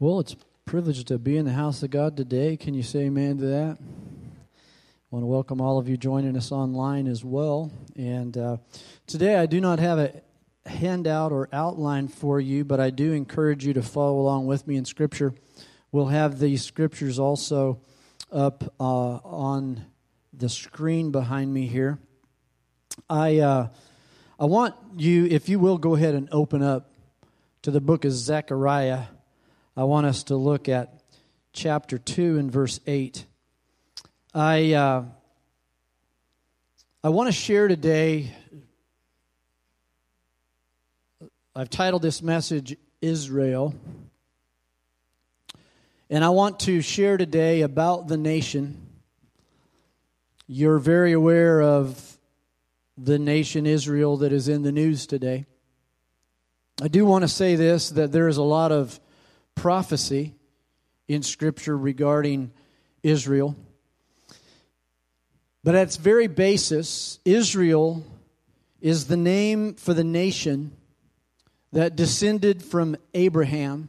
Well, 0.00 0.18
it's 0.18 0.34
privilege 0.64 1.04
to 1.04 1.20
be 1.20 1.36
in 1.36 1.44
the 1.44 1.52
house 1.52 1.84
of 1.84 1.90
God 1.90 2.16
today. 2.16 2.56
Can 2.56 2.74
you 2.74 2.82
say 2.82 3.02
amen 3.02 3.38
to 3.38 3.46
that? 3.46 3.78
I 3.78 5.08
want 5.08 5.22
to 5.22 5.26
welcome 5.26 5.60
all 5.60 5.78
of 5.78 5.88
you 5.88 5.96
joining 5.96 6.36
us 6.36 6.50
online 6.50 7.06
as 7.06 7.24
well. 7.24 7.70
And 7.94 8.36
uh, 8.36 8.56
today 9.06 9.36
I 9.36 9.46
do 9.46 9.60
not 9.60 9.78
have 9.78 10.00
a 10.00 10.20
handout 10.66 11.30
or 11.30 11.48
outline 11.52 12.08
for 12.08 12.40
you, 12.40 12.64
but 12.64 12.80
I 12.80 12.90
do 12.90 13.12
encourage 13.12 13.64
you 13.64 13.72
to 13.74 13.84
follow 13.84 14.18
along 14.18 14.46
with 14.46 14.66
me 14.66 14.74
in 14.74 14.84
Scripture. 14.84 15.32
We'll 15.92 16.06
have 16.06 16.40
these 16.40 16.64
scriptures 16.64 17.20
also 17.20 17.80
up 18.32 18.74
uh, 18.80 19.18
on 19.22 19.86
the 20.32 20.48
screen 20.48 21.12
behind 21.12 21.54
me 21.54 21.68
here. 21.68 22.00
I 23.08 23.38
uh, 23.38 23.68
I 24.40 24.46
want 24.46 24.74
you, 24.96 25.26
if 25.26 25.48
you 25.48 25.60
will, 25.60 25.78
go 25.78 25.94
ahead 25.94 26.16
and 26.16 26.28
open 26.32 26.64
up 26.64 26.90
to 27.62 27.70
the 27.70 27.80
book 27.80 28.04
of 28.04 28.10
Zechariah. 28.10 29.04
I 29.76 29.82
want 29.82 30.06
us 30.06 30.22
to 30.24 30.36
look 30.36 30.68
at 30.68 31.02
chapter 31.52 31.98
2 31.98 32.38
and 32.38 32.50
verse 32.50 32.78
8. 32.86 33.24
I, 34.32 34.72
uh, 34.72 35.04
I 37.02 37.08
want 37.08 37.26
to 37.26 37.32
share 37.32 37.66
today, 37.66 38.32
I've 41.56 41.70
titled 41.70 42.02
this 42.02 42.22
message 42.22 42.76
Israel. 43.02 43.74
And 46.08 46.24
I 46.24 46.28
want 46.28 46.60
to 46.60 46.80
share 46.80 47.16
today 47.16 47.62
about 47.62 48.06
the 48.06 48.16
nation. 48.16 48.80
You're 50.46 50.78
very 50.78 51.10
aware 51.10 51.60
of 51.60 52.16
the 52.96 53.18
nation 53.18 53.66
Israel 53.66 54.18
that 54.18 54.32
is 54.32 54.46
in 54.46 54.62
the 54.62 54.70
news 54.70 55.08
today. 55.08 55.46
I 56.80 56.86
do 56.86 57.04
want 57.04 57.22
to 57.22 57.28
say 57.28 57.56
this 57.56 57.90
that 57.90 58.12
there 58.12 58.28
is 58.28 58.36
a 58.36 58.42
lot 58.42 58.70
of 58.70 59.00
prophecy 59.54 60.34
in 61.08 61.22
Scripture 61.22 61.76
regarding 61.76 62.52
Israel. 63.02 63.56
But 65.62 65.74
at 65.74 65.82
its 65.82 65.96
very 65.96 66.26
basis, 66.26 67.18
Israel 67.24 68.04
is 68.80 69.06
the 69.06 69.16
name 69.16 69.74
for 69.74 69.94
the 69.94 70.04
nation 70.04 70.72
that 71.72 71.96
descended 71.96 72.62
from 72.62 72.96
Abraham, 73.14 73.88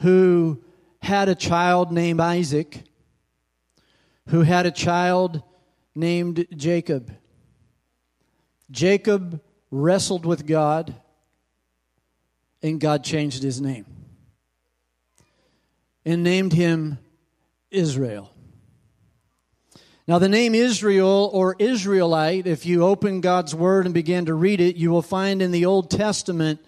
who 0.00 0.62
had 1.02 1.28
a 1.28 1.34
child 1.34 1.92
named 1.92 2.20
Isaac, 2.20 2.82
who 4.28 4.42
had 4.42 4.66
a 4.66 4.70
child 4.70 5.42
named 5.94 6.46
Jacob. 6.56 7.12
Jacob 8.70 9.40
wrestled 9.70 10.26
with 10.26 10.46
God, 10.46 10.94
and 12.62 12.80
God 12.80 13.04
changed 13.04 13.42
his 13.42 13.60
name 13.60 13.97
and 16.08 16.22
named 16.22 16.54
him 16.54 16.98
Israel. 17.70 18.32
Now, 20.06 20.18
the 20.18 20.28
name 20.28 20.54
Israel 20.54 21.28
or 21.34 21.54
Israelite, 21.58 22.46
if 22.46 22.64
you 22.64 22.82
open 22.82 23.20
God's 23.20 23.54
Word 23.54 23.84
and 23.84 23.92
begin 23.92 24.24
to 24.24 24.32
read 24.32 24.58
it, 24.58 24.76
you 24.76 24.90
will 24.90 25.02
find 25.02 25.42
in 25.42 25.50
the 25.50 25.66
Old 25.66 25.90
Testament 25.90 26.64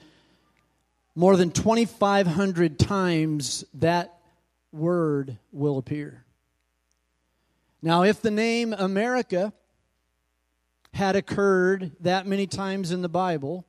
more 1.14 1.38
than 1.38 1.50
2,500 1.50 2.78
times 2.78 3.64
that 3.74 4.14
word 4.72 5.38
will 5.52 5.78
appear. 5.78 6.26
Now, 7.80 8.02
if 8.02 8.20
the 8.20 8.30
name 8.30 8.74
America 8.74 9.54
had 10.92 11.16
occurred 11.16 11.92
that 12.00 12.26
many 12.26 12.46
times 12.46 12.92
in 12.92 13.00
the 13.00 13.08
Bible, 13.08 13.64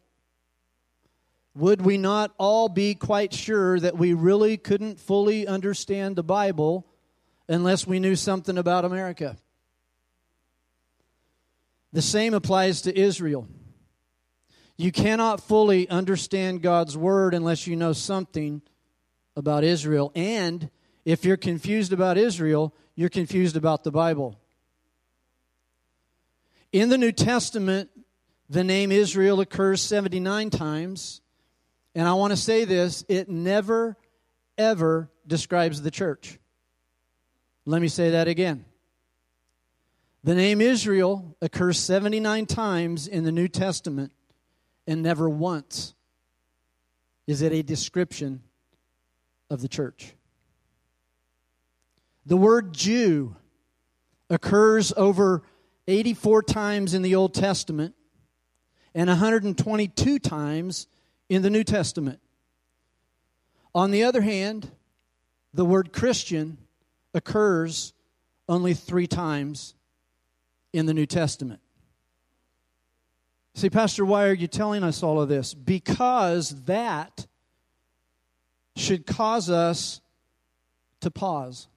would 1.53 1.81
we 1.81 1.97
not 1.97 2.33
all 2.37 2.69
be 2.69 2.95
quite 2.95 3.33
sure 3.33 3.79
that 3.79 3.97
we 3.97 4.13
really 4.13 4.57
couldn't 4.57 4.99
fully 4.99 5.45
understand 5.45 6.15
the 6.15 6.23
Bible 6.23 6.87
unless 7.47 7.85
we 7.85 7.99
knew 7.99 8.15
something 8.15 8.57
about 8.57 8.85
America? 8.85 9.37
The 11.93 12.01
same 12.01 12.33
applies 12.33 12.81
to 12.83 12.97
Israel. 12.97 13.47
You 14.77 14.91
cannot 14.91 15.41
fully 15.41 15.89
understand 15.89 16.61
God's 16.61 16.97
Word 16.97 17.33
unless 17.33 17.67
you 17.67 17.75
know 17.75 17.93
something 17.93 18.61
about 19.35 19.63
Israel. 19.63 20.11
And 20.15 20.69
if 21.03 21.25
you're 21.25 21.37
confused 21.37 21.91
about 21.91 22.17
Israel, 22.17 22.73
you're 22.95 23.09
confused 23.09 23.57
about 23.57 23.83
the 23.83 23.91
Bible. 23.91 24.39
In 26.71 26.89
the 26.89 26.97
New 26.97 27.11
Testament, 27.11 27.89
the 28.49 28.63
name 28.63 28.91
Israel 28.91 29.41
occurs 29.41 29.81
79 29.81 30.49
times. 30.49 31.21
And 31.93 32.07
I 32.07 32.13
want 32.13 32.31
to 32.31 32.37
say 32.37 32.65
this 32.65 33.03
it 33.07 33.29
never, 33.29 33.97
ever 34.57 35.09
describes 35.27 35.81
the 35.81 35.91
church. 35.91 36.39
Let 37.65 37.81
me 37.81 37.87
say 37.87 38.11
that 38.11 38.27
again. 38.27 38.65
The 40.23 40.35
name 40.35 40.61
Israel 40.61 41.35
occurs 41.41 41.79
79 41.79 42.45
times 42.45 43.07
in 43.07 43.23
the 43.23 43.31
New 43.31 43.47
Testament, 43.47 44.11
and 44.85 45.01
never 45.01 45.29
once 45.29 45.95
is 47.27 47.41
it 47.41 47.51
a 47.51 47.63
description 47.63 48.41
of 49.49 49.61
the 49.61 49.67
church. 49.67 50.13
The 52.25 52.37
word 52.37 52.73
Jew 52.73 53.35
occurs 54.29 54.93
over 54.95 55.43
84 55.87 56.43
times 56.43 56.93
in 56.93 57.01
the 57.01 57.15
Old 57.15 57.33
Testament 57.33 57.95
and 58.93 59.07
122 59.07 60.19
times 60.19 60.87
in 61.31 61.41
the 61.43 61.49
New 61.49 61.63
Testament. 61.63 62.19
On 63.73 63.91
the 63.91 64.03
other 64.03 64.19
hand, 64.19 64.69
the 65.53 65.63
word 65.63 65.93
Christian 65.93 66.57
occurs 67.13 67.93
only 68.49 68.73
three 68.73 69.07
times 69.07 69.73
in 70.73 70.87
the 70.87 70.93
New 70.93 71.05
Testament. 71.05 71.61
See, 73.55 73.69
Pastor, 73.69 74.03
why 74.03 74.27
are 74.27 74.33
you 74.33 74.47
telling 74.47 74.83
us 74.83 75.03
all 75.03 75.21
of 75.21 75.29
this? 75.29 75.53
Because 75.53 76.49
that 76.65 77.27
should 78.75 79.05
cause 79.07 79.49
us 79.49 80.01
to 80.99 81.09
pause 81.09 81.69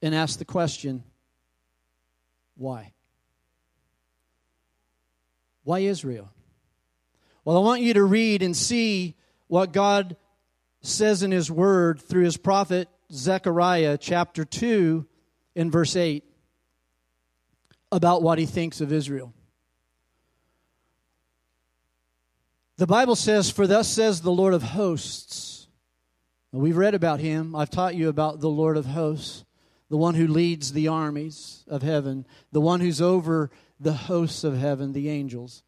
and 0.00 0.14
ask 0.14 0.38
the 0.38 0.46
question 0.46 1.04
why? 2.56 2.94
Why 5.62 5.80
Israel? 5.80 6.30
Well, 7.44 7.56
I 7.56 7.60
want 7.60 7.82
you 7.82 7.94
to 7.94 8.04
read 8.04 8.42
and 8.42 8.56
see 8.56 9.14
what 9.46 9.72
God 9.72 10.16
says 10.82 11.22
in 11.22 11.30
His 11.30 11.50
Word 11.50 12.00
through 12.00 12.24
His 12.24 12.36
prophet 12.36 12.88
Zechariah, 13.12 13.96
chapter 13.98 14.44
2, 14.44 15.06
in 15.54 15.70
verse 15.70 15.96
8, 15.96 16.24
about 17.90 18.22
what 18.22 18.38
He 18.38 18.46
thinks 18.46 18.80
of 18.80 18.92
Israel. 18.92 19.32
The 22.76 22.86
Bible 22.86 23.16
says, 23.16 23.50
For 23.50 23.66
thus 23.66 23.88
says 23.88 24.20
the 24.20 24.30
Lord 24.30 24.54
of 24.54 24.62
hosts. 24.62 25.66
we've 26.52 26.76
read 26.76 26.94
about 26.94 27.18
Him. 27.18 27.56
I've 27.56 27.70
taught 27.70 27.96
you 27.96 28.08
about 28.08 28.40
the 28.40 28.50
Lord 28.50 28.76
of 28.76 28.86
hosts, 28.86 29.44
the 29.88 29.96
one 29.96 30.14
who 30.14 30.28
leads 30.28 30.72
the 30.72 30.88
armies 30.88 31.64
of 31.66 31.82
heaven, 31.82 32.26
the 32.52 32.60
one 32.60 32.80
who's 32.80 33.00
over 33.00 33.50
the 33.80 33.94
hosts 33.94 34.44
of 34.44 34.56
heaven, 34.56 34.92
the 34.92 35.08
angels. 35.08 35.64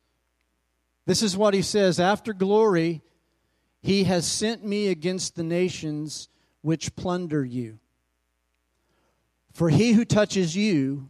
This 1.10 1.25
is 1.25 1.37
what 1.37 1.54
he 1.54 1.62
says 1.62 1.98
After 1.98 2.32
glory, 2.32 3.03
he 3.82 4.04
has 4.04 4.25
sent 4.25 4.65
me 4.65 4.87
against 4.87 5.34
the 5.34 5.43
nations 5.43 6.28
which 6.62 6.94
plunder 6.94 7.44
you. 7.44 7.81
For 9.53 9.71
he 9.71 9.91
who 9.91 10.04
touches 10.04 10.54
you 10.54 11.09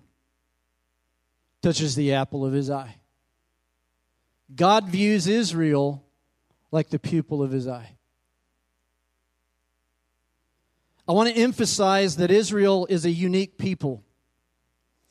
touches 1.61 1.97
the 1.97 2.15
apple 2.15 2.47
of 2.47 2.55
his 2.55 2.71
eye. 2.71 2.97
God 4.57 4.89
views 4.89 5.27
Israel 5.27 6.03
like 6.73 6.89
the 6.89 6.99
pupil 6.99 7.43
of 7.43 7.51
his 7.51 7.69
eye. 7.69 7.95
I 11.07 11.13
want 11.13 11.29
to 11.29 11.39
emphasize 11.39 12.17
that 12.17 12.31
Israel 12.31 12.87
is 12.89 13.05
a 13.05 13.11
unique 13.11 13.59
people. 13.59 14.03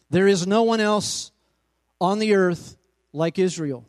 There 0.10 0.28
is 0.28 0.48
no 0.48 0.64
one 0.64 0.80
else 0.80 1.32
on 2.02 2.18
the 2.18 2.34
earth 2.34 2.76
like 3.14 3.38
Israel. 3.38 3.86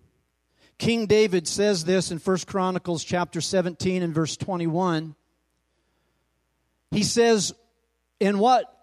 King 0.81 1.05
David 1.05 1.47
says 1.47 1.85
this 1.85 2.11
in 2.11 2.17
1 2.17 2.39
Chronicles 2.47 3.05
chapter 3.05 3.43
17 3.43 4.03
and 4.03 4.15
verse 4.15 4.39
21. 4.39 5.15
He 6.91 7.03
says, 7.03 7.53
"In 8.19 8.39
what 8.39 8.75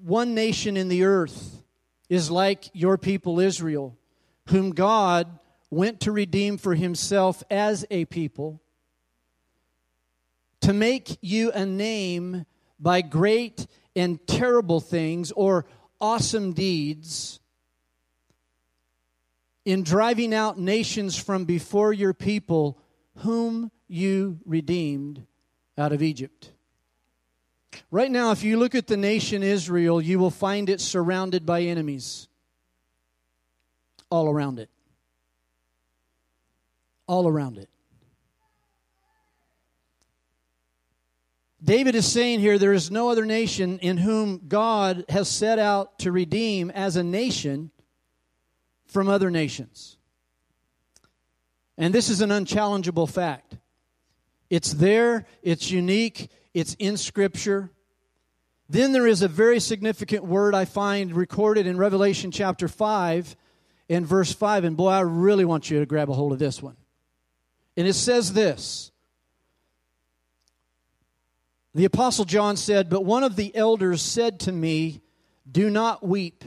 one 0.00 0.32
nation 0.32 0.76
in 0.76 0.88
the 0.88 1.02
earth 1.02 1.64
is 2.08 2.30
like 2.30 2.70
your 2.72 2.96
people 2.96 3.40
Israel, 3.40 3.98
whom 4.50 4.70
God 4.70 5.40
went 5.70 5.98
to 6.02 6.12
redeem 6.12 6.56
for 6.56 6.76
himself 6.76 7.42
as 7.50 7.84
a 7.90 8.04
people, 8.04 8.62
to 10.60 10.72
make 10.72 11.18
you 11.20 11.50
a 11.50 11.66
name 11.66 12.46
by 12.78 13.00
great 13.02 13.66
and 13.96 14.24
terrible 14.28 14.80
things 14.80 15.32
or 15.32 15.66
awesome 16.00 16.52
deeds." 16.52 17.39
In 19.64 19.82
driving 19.82 20.34
out 20.34 20.58
nations 20.58 21.18
from 21.18 21.44
before 21.44 21.92
your 21.92 22.14
people, 22.14 22.78
whom 23.18 23.70
you 23.88 24.38
redeemed 24.44 25.26
out 25.76 25.92
of 25.92 26.02
Egypt. 26.02 26.52
Right 27.90 28.10
now, 28.10 28.30
if 28.32 28.42
you 28.42 28.58
look 28.58 28.74
at 28.74 28.86
the 28.86 28.96
nation 28.96 29.42
Israel, 29.42 30.00
you 30.00 30.18
will 30.18 30.30
find 30.30 30.68
it 30.68 30.80
surrounded 30.80 31.46
by 31.46 31.62
enemies 31.62 32.28
all 34.10 34.28
around 34.28 34.58
it. 34.58 34.68
All 37.06 37.28
around 37.28 37.58
it. 37.58 37.68
David 41.62 41.94
is 41.94 42.10
saying 42.10 42.40
here 42.40 42.58
there 42.58 42.72
is 42.72 42.90
no 42.90 43.10
other 43.10 43.26
nation 43.26 43.78
in 43.80 43.98
whom 43.98 44.48
God 44.48 45.04
has 45.08 45.28
set 45.28 45.58
out 45.58 45.98
to 46.00 46.10
redeem 46.10 46.70
as 46.70 46.96
a 46.96 47.02
nation 47.02 47.70
from 48.90 49.08
other 49.08 49.30
nations. 49.30 49.96
And 51.78 51.94
this 51.94 52.10
is 52.10 52.20
an 52.20 52.30
unchallengeable 52.30 53.08
fact. 53.08 53.56
It's 54.50 54.72
there, 54.72 55.26
it's 55.42 55.70
unique, 55.70 56.30
it's 56.52 56.74
in 56.78 56.96
Scripture. 56.96 57.70
Then 58.68 58.92
there 58.92 59.06
is 59.06 59.22
a 59.22 59.28
very 59.28 59.60
significant 59.60 60.24
word 60.24 60.54
I 60.54 60.64
find 60.64 61.14
recorded 61.14 61.66
in 61.66 61.76
Revelation 61.76 62.30
chapter 62.30 62.68
5 62.68 63.36
and 63.88 64.06
verse 64.06 64.32
5. 64.32 64.64
And 64.64 64.76
boy, 64.76 64.88
I 64.88 65.00
really 65.00 65.44
want 65.44 65.70
you 65.70 65.80
to 65.80 65.86
grab 65.86 66.10
a 66.10 66.12
hold 66.12 66.32
of 66.32 66.38
this 66.38 66.62
one. 66.62 66.76
And 67.76 67.88
it 67.88 67.94
says 67.94 68.32
this 68.32 68.90
The 71.74 71.84
Apostle 71.84 72.24
John 72.24 72.56
said, 72.56 72.90
But 72.90 73.04
one 73.04 73.24
of 73.24 73.36
the 73.36 73.54
elders 73.56 74.02
said 74.02 74.40
to 74.40 74.52
me, 74.52 75.00
Do 75.50 75.70
not 75.70 76.06
weep. 76.06 76.44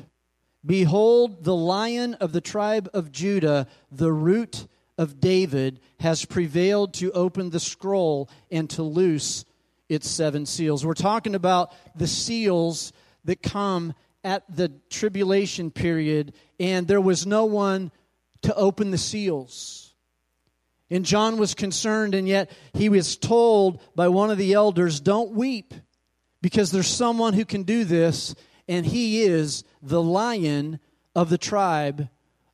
Behold, 0.65 1.43
the 1.43 1.55
lion 1.55 2.13
of 2.15 2.31
the 2.31 2.41
tribe 2.41 2.89
of 2.93 3.11
Judah, 3.11 3.67
the 3.91 4.11
root 4.11 4.67
of 4.97 5.19
David, 5.19 5.79
has 5.99 6.25
prevailed 6.25 6.93
to 6.95 7.11
open 7.11 7.49
the 7.49 7.59
scroll 7.59 8.29
and 8.49 8.69
to 8.71 8.83
loose 8.83 9.43
its 9.89 10.09
seven 10.09 10.45
seals. 10.45 10.85
We're 10.85 10.93
talking 10.93 11.35
about 11.35 11.73
the 11.95 12.07
seals 12.07 12.93
that 13.25 13.41
come 13.41 13.93
at 14.23 14.43
the 14.53 14.71
tribulation 14.89 15.69
period, 15.69 16.33
and 16.59 16.87
there 16.87 17.01
was 17.01 17.25
no 17.25 17.45
one 17.45 17.91
to 18.43 18.55
open 18.55 18.91
the 18.91 18.97
seals. 18.97 19.93
And 20.89 21.05
John 21.05 21.37
was 21.37 21.55
concerned, 21.55 22.15
and 22.15 22.27
yet 22.27 22.51
he 22.73 22.87
was 22.87 23.17
told 23.17 23.81
by 23.95 24.07
one 24.07 24.31
of 24.31 24.37
the 24.37 24.53
elders, 24.53 24.99
Don't 24.99 25.31
weep, 25.31 25.73
because 26.41 26.71
there's 26.71 26.87
someone 26.87 27.33
who 27.33 27.45
can 27.45 27.63
do 27.63 27.83
this, 27.83 28.35
and 28.67 28.85
he 28.85 29.23
is 29.23 29.63
the 29.81 30.01
lion 30.01 30.79
of 31.15 31.29
the 31.29 31.37
tribe 31.37 32.09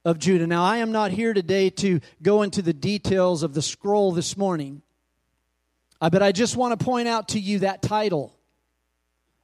of 0.05 0.19
Judah. 0.19 0.47
Now, 0.47 0.63
I 0.63 0.77
am 0.77 0.91
not 0.91 1.11
here 1.11 1.33
today 1.33 1.69
to 1.71 1.99
go 2.21 2.41
into 2.41 2.61
the 2.61 2.73
details 2.73 3.43
of 3.43 3.53
the 3.53 3.61
scroll 3.61 4.11
this 4.11 4.37
morning, 4.37 4.81
uh, 6.01 6.09
but 6.09 6.23
I 6.23 6.31
just 6.31 6.55
want 6.55 6.77
to 6.77 6.83
point 6.83 7.07
out 7.07 7.29
to 7.29 7.39
you 7.39 7.59
that 7.59 7.81
title. 7.81 8.35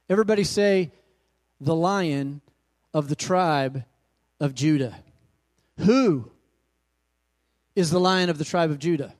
Everybody 0.08 0.44
say, 0.44 0.92
the 1.60 1.74
lion 1.74 2.40
of 2.92 3.08
the 3.08 3.16
tribe 3.16 3.84
of 4.40 4.54
Judah. 4.54 4.96
Who 5.78 6.30
is 7.74 7.90
the 7.90 8.00
lion 8.00 8.30
of 8.30 8.38
the 8.38 8.44
tribe 8.44 8.70
of 8.70 8.78
Judah? 8.78 9.14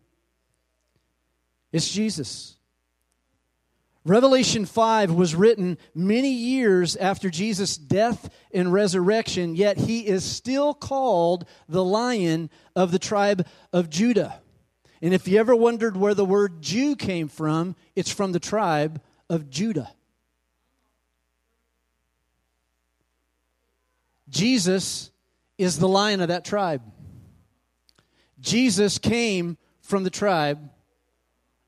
It's 1.72 1.88
Jesus. 1.90 2.55
Revelation 4.06 4.66
5 4.66 5.10
was 5.10 5.34
written 5.34 5.78
many 5.92 6.30
years 6.30 6.94
after 6.94 7.28
Jesus' 7.28 7.76
death 7.76 8.30
and 8.54 8.72
resurrection, 8.72 9.56
yet 9.56 9.78
he 9.78 10.06
is 10.06 10.24
still 10.24 10.74
called 10.74 11.44
the 11.68 11.82
lion 11.82 12.48
of 12.76 12.92
the 12.92 13.00
tribe 13.00 13.44
of 13.72 13.90
Judah. 13.90 14.40
And 15.02 15.12
if 15.12 15.26
you 15.26 15.40
ever 15.40 15.56
wondered 15.56 15.96
where 15.96 16.14
the 16.14 16.24
word 16.24 16.62
Jew 16.62 16.94
came 16.94 17.26
from, 17.26 17.74
it's 17.96 18.10
from 18.10 18.30
the 18.30 18.38
tribe 18.38 19.02
of 19.28 19.50
Judah. 19.50 19.90
Jesus 24.28 25.10
is 25.58 25.80
the 25.80 25.88
lion 25.88 26.20
of 26.20 26.28
that 26.28 26.44
tribe. 26.44 26.82
Jesus 28.38 28.98
came 28.98 29.58
from 29.80 30.04
the 30.04 30.10
tribe 30.10 30.70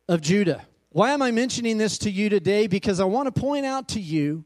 of 0.09 0.21
Judah. 0.21 0.65
Why 0.99 1.13
am 1.13 1.23
I 1.23 1.31
mentioning 1.31 1.79
this 1.79 1.99
to 1.99 2.11
you 2.11 2.29
today? 2.29 2.67
Because 2.67 2.99
I 2.99 3.05
want 3.05 3.33
to 3.33 3.41
point 3.41 3.65
out 3.65 3.91
to 3.91 4.01
you 4.01 4.45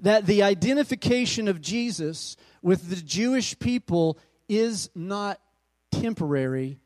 that 0.00 0.26
the 0.26 0.42
identification 0.42 1.48
of 1.48 1.62
Jesus 1.62 2.36
with 2.60 2.90
the 2.90 2.96
Jewish 2.96 3.58
people 3.58 4.18
is 4.50 4.90
not 4.94 5.40
temporary, 5.90 6.78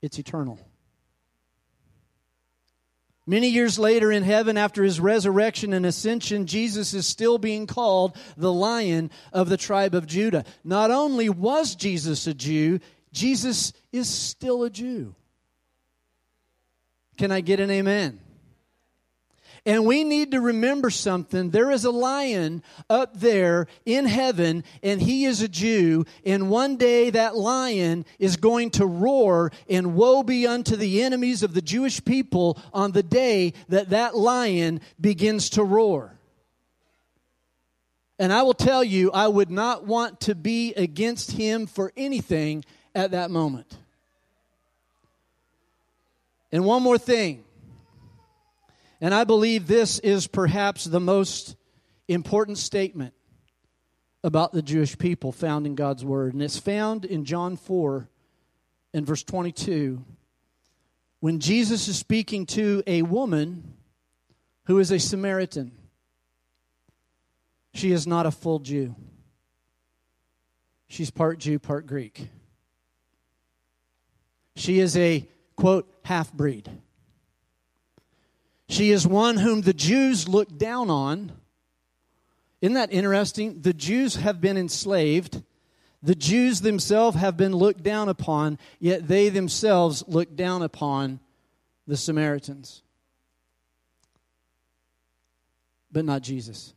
it's 0.00 0.18
eternal. 0.18 0.58
Many 3.26 3.48
years 3.48 3.78
later 3.78 4.10
in 4.10 4.22
heaven, 4.22 4.56
after 4.56 4.82
his 4.82 4.98
resurrection 4.98 5.74
and 5.74 5.84
ascension, 5.84 6.46
Jesus 6.46 6.94
is 6.94 7.06
still 7.06 7.36
being 7.36 7.66
called 7.66 8.16
the 8.38 8.54
lion 8.54 9.10
of 9.34 9.50
the 9.50 9.58
tribe 9.58 9.94
of 9.94 10.06
Judah. 10.06 10.46
Not 10.64 10.90
only 10.90 11.28
was 11.28 11.74
Jesus 11.74 12.26
a 12.26 12.32
Jew, 12.32 12.80
Jesus 13.12 13.74
is 13.92 14.08
still 14.08 14.64
a 14.64 14.70
Jew. 14.70 15.14
Can 17.16 17.30
I 17.30 17.40
get 17.40 17.60
an 17.60 17.70
amen? 17.70 18.20
And 19.66 19.86
we 19.86 20.04
need 20.04 20.32
to 20.32 20.40
remember 20.42 20.90
something. 20.90 21.48
There 21.48 21.70
is 21.70 21.86
a 21.86 21.90
lion 21.90 22.62
up 22.90 23.18
there 23.18 23.66
in 23.86 24.04
heaven, 24.04 24.62
and 24.82 25.00
he 25.00 25.24
is 25.24 25.40
a 25.40 25.48
Jew. 25.48 26.04
And 26.26 26.50
one 26.50 26.76
day 26.76 27.08
that 27.10 27.34
lion 27.34 28.04
is 28.18 28.36
going 28.36 28.70
to 28.72 28.84
roar, 28.84 29.52
and 29.68 29.94
woe 29.94 30.22
be 30.22 30.46
unto 30.46 30.76
the 30.76 31.02
enemies 31.02 31.42
of 31.42 31.54
the 31.54 31.62
Jewish 31.62 32.04
people 32.04 32.58
on 32.74 32.92
the 32.92 33.02
day 33.02 33.54
that 33.68 33.88
that 33.88 34.14
lion 34.14 34.82
begins 35.00 35.48
to 35.50 35.64
roar. 35.64 36.18
And 38.18 38.34
I 38.34 38.42
will 38.42 38.54
tell 38.54 38.84
you, 38.84 39.10
I 39.12 39.28
would 39.28 39.50
not 39.50 39.86
want 39.86 40.20
to 40.22 40.34
be 40.34 40.74
against 40.74 41.32
him 41.32 41.66
for 41.66 41.90
anything 41.96 42.64
at 42.94 43.12
that 43.12 43.30
moment. 43.30 43.78
And 46.54 46.64
one 46.64 46.84
more 46.84 46.98
thing. 46.98 47.42
And 49.00 49.12
I 49.12 49.24
believe 49.24 49.66
this 49.66 49.98
is 49.98 50.28
perhaps 50.28 50.84
the 50.84 51.00
most 51.00 51.56
important 52.06 52.58
statement 52.58 53.12
about 54.22 54.52
the 54.52 54.62
Jewish 54.62 54.96
people 54.96 55.32
found 55.32 55.66
in 55.66 55.74
God's 55.74 56.04
Word. 56.04 56.32
And 56.32 56.40
it's 56.40 56.56
found 56.56 57.04
in 57.06 57.24
John 57.24 57.56
4 57.56 58.08
and 58.94 59.04
verse 59.04 59.24
22 59.24 60.04
when 61.18 61.40
Jesus 61.40 61.88
is 61.88 61.98
speaking 61.98 62.46
to 62.46 62.84
a 62.86 63.02
woman 63.02 63.74
who 64.66 64.78
is 64.78 64.92
a 64.92 65.00
Samaritan. 65.00 65.72
She 67.72 67.90
is 67.90 68.06
not 68.06 68.26
a 68.26 68.30
full 68.30 68.60
Jew, 68.60 68.94
she's 70.86 71.10
part 71.10 71.40
Jew, 71.40 71.58
part 71.58 71.88
Greek. 71.88 72.28
She 74.54 74.78
is 74.78 74.96
a 74.96 75.28
quote, 75.56 75.92
half 76.04 76.32
breed. 76.32 76.70
She 78.68 78.90
is 78.90 79.06
one 79.06 79.36
whom 79.36 79.60
the 79.60 79.74
Jews 79.74 80.28
look 80.28 80.56
down 80.56 80.90
on. 80.90 81.32
Isn't 82.60 82.74
that 82.74 82.92
interesting? 82.92 83.60
The 83.60 83.74
Jews 83.74 84.16
have 84.16 84.40
been 84.40 84.56
enslaved. 84.56 85.42
The 86.02 86.14
Jews 86.14 86.60
themselves 86.60 87.16
have 87.16 87.36
been 87.36 87.54
looked 87.54 87.82
down 87.82 88.08
upon, 88.08 88.58
yet 88.78 89.06
they 89.06 89.28
themselves 89.28 90.04
look 90.06 90.34
down 90.34 90.62
upon 90.62 91.20
the 91.86 91.96
Samaritans. 91.96 92.82
But 95.90 96.04
not 96.04 96.22
Jesus. 96.22 96.74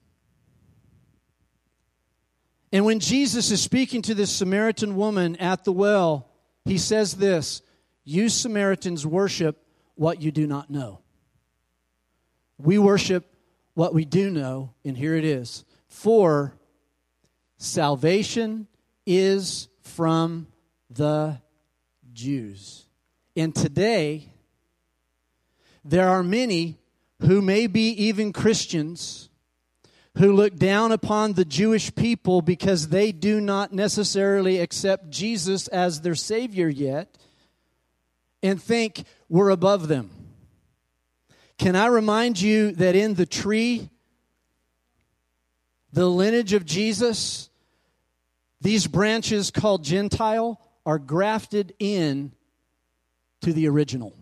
And 2.72 2.86
when 2.86 3.00
Jesus 3.00 3.50
is 3.50 3.62
speaking 3.62 4.02
to 4.04 4.14
this 4.14 4.32
Samaritan 4.32 4.96
woman 4.96 5.36
at 5.38 5.64
the 5.64 5.72
well, 5.72 6.30
he 6.66 6.78
says 6.78 7.16
this 7.16 7.62
you 8.08 8.30
Samaritans 8.30 9.06
worship 9.06 9.62
what 9.96 10.22
you 10.22 10.32
do 10.32 10.48
not 10.48 10.70
know. 10.70 11.02
We 12.58 12.80
worship 12.80 13.26
what 13.74 13.94
we 13.94 14.06
do 14.06 14.30
know, 14.30 14.74
and 14.86 14.98
here 14.98 15.16
it 15.16 15.26
is. 15.26 15.66
For 15.90 16.54
salvation 17.58 18.68
is 19.06 19.68
from 19.82 20.48
the 20.90 21.42
Jews. 22.14 22.86
And 23.36 23.54
today, 23.54 24.32
there 25.84 26.08
are 26.08 26.24
many 26.24 26.80
who 27.20 27.42
may 27.42 27.68
be 27.68 27.90
even 27.90 28.32
Christians 28.32 29.28
who 30.18 30.32
look 30.32 30.56
down 30.56 30.94
upon 30.94 31.34
the 31.34 31.46
Jewish 31.46 31.94
people 31.94 32.42
because 32.42 32.88
they 32.88 33.12
do 33.12 33.42
not 33.42 33.74
necessarily 33.74 34.60
accept 34.60 35.10
Jesus 35.10 35.68
as 35.68 36.02
their 36.02 36.16
Savior 36.16 36.70
yet 36.70 37.18
and 38.44 38.62
think 38.62 39.04
we're 39.30 39.50
above 39.50 39.88
them. 39.88 40.10
Can 41.58 41.76
I 41.76 41.88
remind 41.88 42.40
you 42.40 42.72
that 42.74 42.96
in 42.96 43.16
the 43.16 43.26
tree, 43.26 43.90
the 45.92 46.08
lineage 46.08 46.54
of 46.54 46.66
Jesus, 46.66 47.50
these 48.62 48.86
branches 48.86 49.50
called 49.52 49.84
Gentile 49.84 50.62
are 50.86 51.00
grafted 51.00 51.74
in 51.80 52.32
to 53.42 53.54
the 53.54 53.68
original. 53.68 54.16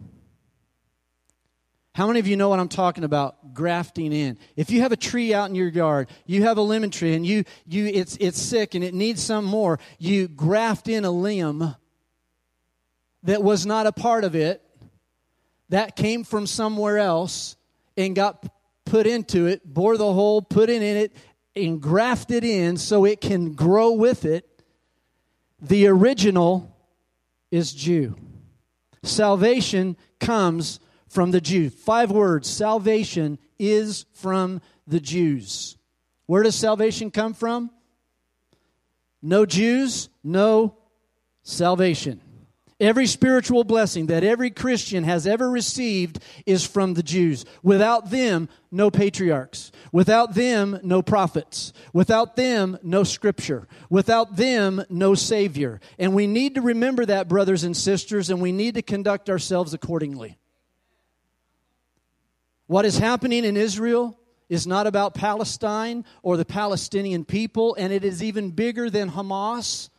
How 1.93 2.07
many 2.07 2.19
of 2.19 2.27
you 2.27 2.36
know 2.36 2.50
what 2.50 2.60
I'm 2.60 2.67
talking 2.67 3.05
about? 3.05 3.53
Grafting 3.53 4.12
in. 4.12 4.38
If 4.57 4.69
you 4.69 4.81
have 4.81 4.91
a 4.91 4.98
tree 4.98 5.34
out 5.34 5.48
in 5.50 5.55
your 5.55 5.69
yard, 5.69 6.10
you 6.25 6.43
have 6.43 6.57
a 6.57 6.62
lemon 6.62 6.91
tree 6.91 7.13
and 7.13 7.25
you, 7.25 7.45
you 7.65 7.86
it's, 7.86 8.17
it's 8.19 8.41
sick 8.41 8.75
and 8.75 8.84
it 8.84 8.93
needs 8.93 9.24
some 9.24 9.45
more, 9.45 9.79
you 9.98 10.27
graft 10.27 10.89
in 10.89 11.05
a 11.05 11.12
limb 11.12 11.75
that 13.25 13.44
was 13.44 13.65
not 13.65 13.88
a 13.88 13.91
part 13.91 14.24
of 14.24 14.36
it, 14.36 14.62
that 15.70 15.96
came 15.96 16.24
from 16.24 16.48
somewhere 16.48 16.98
else 16.98 17.58
and 17.98 18.15
got 18.15 18.46
put 18.86 19.08
into 19.08 19.48
it, 19.48 19.62
bore 19.65 19.98
the 19.98 20.13
hole, 20.13 20.41
put 20.41 20.70
it 20.70 20.82
in 20.82 20.98
it, 20.98 21.15
and 21.55 21.82
grafted 21.82 22.44
in 22.44 22.77
so 22.77 23.05
it 23.05 23.20
can 23.22 23.53
grow 23.53 23.91
with 23.91 24.25
it. 24.25 24.48
The 25.62 25.88
original 25.88 26.75
is 27.51 27.74
Jew. 27.74 28.15
Salvation 29.03 29.98
comes 30.20 30.79
from 31.08 31.32
the 31.32 31.41
Jews. 31.41 31.74
Five 31.74 32.12
words 32.12 32.50
salvation 32.50 33.39
is 33.58 34.05
from 34.13 34.62
the 34.86 35.00
Jews. 35.00 35.77
Where 36.27 36.44
does 36.44 36.55
salvation 36.55 37.12
come 37.12 37.34
from? 37.34 37.72
No 39.22 39.46
Jews, 39.46 40.10
no 40.24 40.77
salvation. 41.44 42.22
Every 42.77 43.08
spiritual 43.08 43.63
blessing 43.63 44.08
that 44.08 44.25
every 44.25 44.51
Christian 44.51 45.05
has 45.05 45.25
ever 45.25 45.50
received 45.50 46.20
is 46.46 46.65
from 46.65 46.94
the 46.94 47.03
Jews. 47.03 47.46
Without 47.63 48.10
them, 48.10 48.50
no 48.70 48.91
patriarchs. 48.91 49.72
Without 49.94 50.36
them, 50.36 50.77
no 50.84 51.01
prophets. 51.01 51.72
Without 51.94 52.36
them, 52.36 52.77
no 52.84 53.05
scripture. 53.05 53.70
Without 53.89 54.36
them, 54.36 54.84
no 54.89 55.15
Savior. 55.15 55.79
And 55.98 56.13
we 56.13 56.27
need 56.27 56.55
to 56.55 56.62
remember 56.62 57.05
that, 57.05 57.29
brothers 57.29 57.63
and 57.63 57.77
sisters, 57.77 58.29
and 58.29 58.41
we 58.41 58.51
need 58.51 58.75
to 58.75 58.82
conduct 58.82 59.29
ourselves 59.29 59.74
accordingly. 59.74 60.38
What 62.67 62.84
is 62.84 62.98
happening 62.98 63.46
in 63.46 63.55
Israel 63.55 64.20
is 64.50 64.67
not 64.67 64.86
about 64.86 65.13
Palestine 65.13 66.03
or 66.24 66.36
the 66.36 66.44
Palestinian 66.44 67.24
people, 67.24 67.75
and 67.79 67.94
it 67.94 68.03
is 68.03 68.22
even 68.22 68.51
bigger 68.51 68.89
than 68.89 69.12
Hamas, 69.12 69.89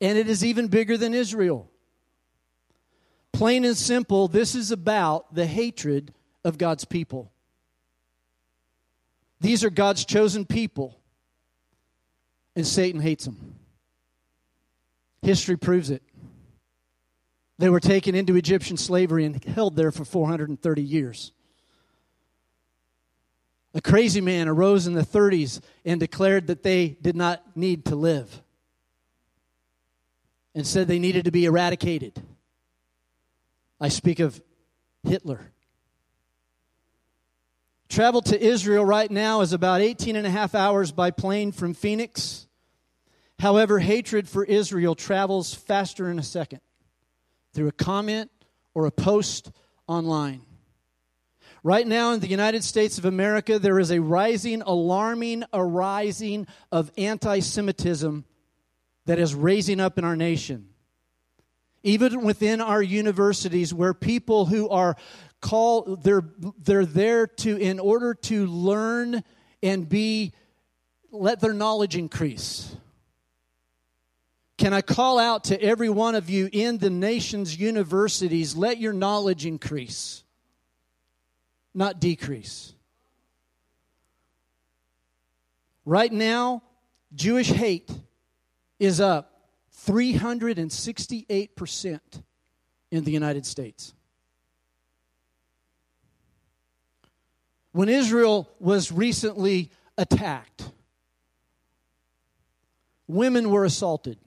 and 0.00 0.16
it 0.16 0.26
is 0.26 0.42
even 0.42 0.68
bigger 0.68 0.96
than 0.96 1.12
Israel. 1.12 1.70
Plain 3.34 3.64
and 3.64 3.76
simple, 3.76 4.28
this 4.28 4.54
is 4.54 4.70
about 4.70 5.34
the 5.34 5.44
hatred 5.44 6.14
of 6.44 6.56
God's 6.56 6.84
people. 6.84 7.32
These 9.40 9.64
are 9.64 9.70
God's 9.70 10.04
chosen 10.04 10.44
people, 10.44 11.00
and 12.54 12.64
Satan 12.64 13.00
hates 13.00 13.24
them. 13.24 13.56
History 15.20 15.56
proves 15.56 15.90
it. 15.90 16.02
They 17.58 17.68
were 17.68 17.80
taken 17.80 18.14
into 18.14 18.36
Egyptian 18.36 18.76
slavery 18.76 19.24
and 19.24 19.42
held 19.44 19.74
there 19.74 19.90
for 19.90 20.04
430 20.04 20.82
years. 20.82 21.32
A 23.74 23.82
crazy 23.82 24.20
man 24.20 24.46
arose 24.46 24.86
in 24.86 24.94
the 24.94 25.02
30s 25.02 25.60
and 25.84 25.98
declared 25.98 26.46
that 26.46 26.62
they 26.62 26.96
did 27.02 27.16
not 27.16 27.42
need 27.56 27.86
to 27.86 27.96
live 27.96 28.42
and 30.54 30.64
said 30.64 30.86
they 30.86 31.00
needed 31.00 31.24
to 31.24 31.32
be 31.32 31.46
eradicated. 31.46 32.22
I 33.84 33.88
speak 33.88 34.18
of 34.18 34.40
Hitler. 35.02 35.52
Travel 37.90 38.22
to 38.22 38.42
Israel 38.42 38.82
right 38.82 39.10
now 39.10 39.42
is 39.42 39.52
about 39.52 39.82
18 39.82 40.16
and 40.16 40.26
a 40.26 40.30
half 40.30 40.54
hours 40.54 40.90
by 40.90 41.10
plane 41.10 41.52
from 41.52 41.74
Phoenix. 41.74 42.46
However, 43.38 43.80
hatred 43.80 44.26
for 44.26 44.42
Israel 44.42 44.94
travels 44.94 45.52
faster 45.52 46.10
in 46.10 46.18
a 46.18 46.22
second 46.22 46.62
through 47.52 47.68
a 47.68 47.72
comment 47.72 48.30
or 48.72 48.86
a 48.86 48.90
post 48.90 49.50
online. 49.86 50.40
Right 51.62 51.86
now 51.86 52.12
in 52.12 52.20
the 52.20 52.26
United 52.26 52.64
States 52.64 52.96
of 52.96 53.04
America, 53.04 53.58
there 53.58 53.78
is 53.78 53.90
a 53.90 54.00
rising, 54.00 54.62
alarming 54.62 55.44
arising 55.52 56.46
of 56.72 56.90
anti 56.96 57.40
Semitism 57.40 58.24
that 59.04 59.18
is 59.18 59.34
raising 59.34 59.78
up 59.78 59.98
in 59.98 60.04
our 60.04 60.16
nation. 60.16 60.70
Even 61.84 62.24
within 62.24 62.60
our 62.60 62.82
universities, 62.82 63.72
where 63.72 63.94
people 63.94 64.46
who 64.46 64.68
are 64.68 64.96
called, 65.40 66.02
they're, 66.02 66.24
they're 66.58 66.84
there 66.84 67.28
to, 67.28 67.56
in 67.56 67.78
order 67.78 68.14
to 68.14 68.46
learn 68.46 69.22
and 69.62 69.88
be, 69.88 70.32
let 71.12 71.38
their 71.38 71.52
knowledge 71.52 71.96
increase. 71.96 72.74
Can 74.58 74.72
I 74.72 74.80
call 74.80 75.20
out 75.20 75.44
to 75.44 75.62
every 75.62 75.88
one 75.88 76.16
of 76.16 76.28
you 76.28 76.48
in 76.52 76.78
the 76.78 76.90
nation's 76.90 77.56
universities, 77.56 78.56
let 78.56 78.78
your 78.78 78.92
knowledge 78.92 79.46
increase? 79.46 80.24
not 81.74 82.00
decrease. 82.00 82.72
Right 85.84 86.12
now, 86.12 86.62
Jewish 87.14 87.48
hate 87.48 87.90
is 88.78 89.00
up 89.00 89.33
368% 89.86 92.00
in 92.90 93.04
the 93.04 93.10
United 93.10 93.44
States. 93.44 93.92
When 97.72 97.88
Israel 97.88 98.48
was 98.60 98.92
recently 98.92 99.70
attacked, 99.98 100.70
women 103.08 103.50
were 103.50 103.64
assaulted, 103.64 104.18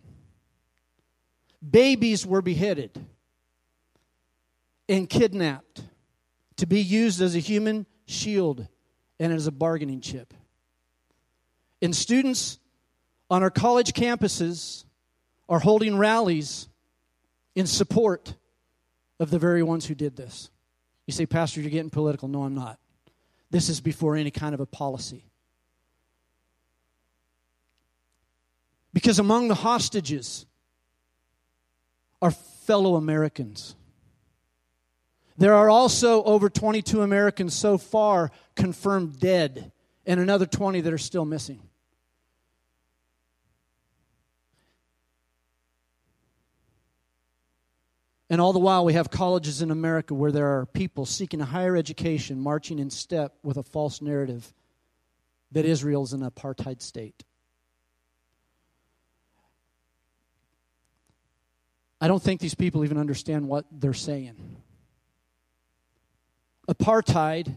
babies 1.67 2.25
were 2.25 2.41
beheaded 2.41 2.91
and 4.89 5.09
kidnapped 5.09 5.81
to 6.57 6.65
be 6.65 6.81
used 6.81 7.21
as 7.21 7.35
a 7.35 7.39
human 7.39 7.85
shield 8.05 8.67
and 9.19 9.31
as 9.31 9.47
a 9.47 9.51
bargaining 9.51 10.01
chip. 10.01 10.33
And 11.81 11.95
students 11.95 12.59
on 13.29 13.43
our 13.43 13.49
college 13.49 13.93
campuses 13.93 14.83
are 15.49 15.59
holding 15.59 15.97
rallies 15.97 16.67
in 17.55 17.67
support 17.67 18.35
of 19.19 19.29
the 19.29 19.39
very 19.39 19.63
ones 19.63 19.85
who 19.85 19.95
did 19.95 20.15
this. 20.15 20.49
You 21.05 21.13
say, 21.13 21.25
Pastor, 21.25 21.61
you're 21.61 21.69
getting 21.69 21.89
political. 21.89 22.27
No, 22.27 22.43
I'm 22.43 22.53
not. 22.53 22.79
This 23.49 23.69
is 23.69 23.79
before 23.79 24.15
any 24.15 24.31
kind 24.31 24.53
of 24.53 24.59
a 24.59 24.65
policy. 24.65 25.23
Because 28.93 29.19
among 29.19 29.47
the 29.47 29.55
hostages 29.55 30.45
are 32.21 32.31
fellow 32.31 32.95
Americans. 32.95 33.75
There 35.37 35.53
are 35.53 35.69
also 35.69 36.23
over 36.23 36.49
22 36.49 37.01
Americans 37.01 37.53
so 37.53 37.77
far 37.77 38.31
confirmed 38.55 39.19
dead, 39.19 39.71
and 40.05 40.19
another 40.19 40.45
20 40.45 40.81
that 40.81 40.91
are 40.91 40.97
still 40.97 41.25
missing. 41.25 41.61
And 48.29 48.41
all 48.41 48.51
the 48.51 48.59
while, 48.59 48.83
we 48.83 48.93
have 48.93 49.09
colleges 49.09 49.61
in 49.61 49.71
America 49.71 50.13
where 50.13 50.31
there 50.31 50.47
are 50.47 50.65
people 50.65 51.05
seeking 51.05 51.39
a 51.39 51.45
higher 51.45 51.77
education, 51.77 52.39
marching 52.39 52.77
in 52.79 52.89
step 52.89 53.35
with 53.41 53.57
a 53.57 53.63
false 53.63 54.01
narrative 54.01 54.53
that 55.53 55.63
Israel 55.63 56.03
is 56.03 56.11
an 56.11 56.29
apartheid 56.29 56.81
state. 56.81 57.23
I 62.01 62.07
don't 62.07 62.21
think 62.21 62.41
these 62.41 62.53
people 62.53 62.83
even 62.83 62.97
understand 62.97 63.47
what 63.47 63.65
they're 63.71 63.93
saying 63.93 64.57
apartheid 66.67 67.55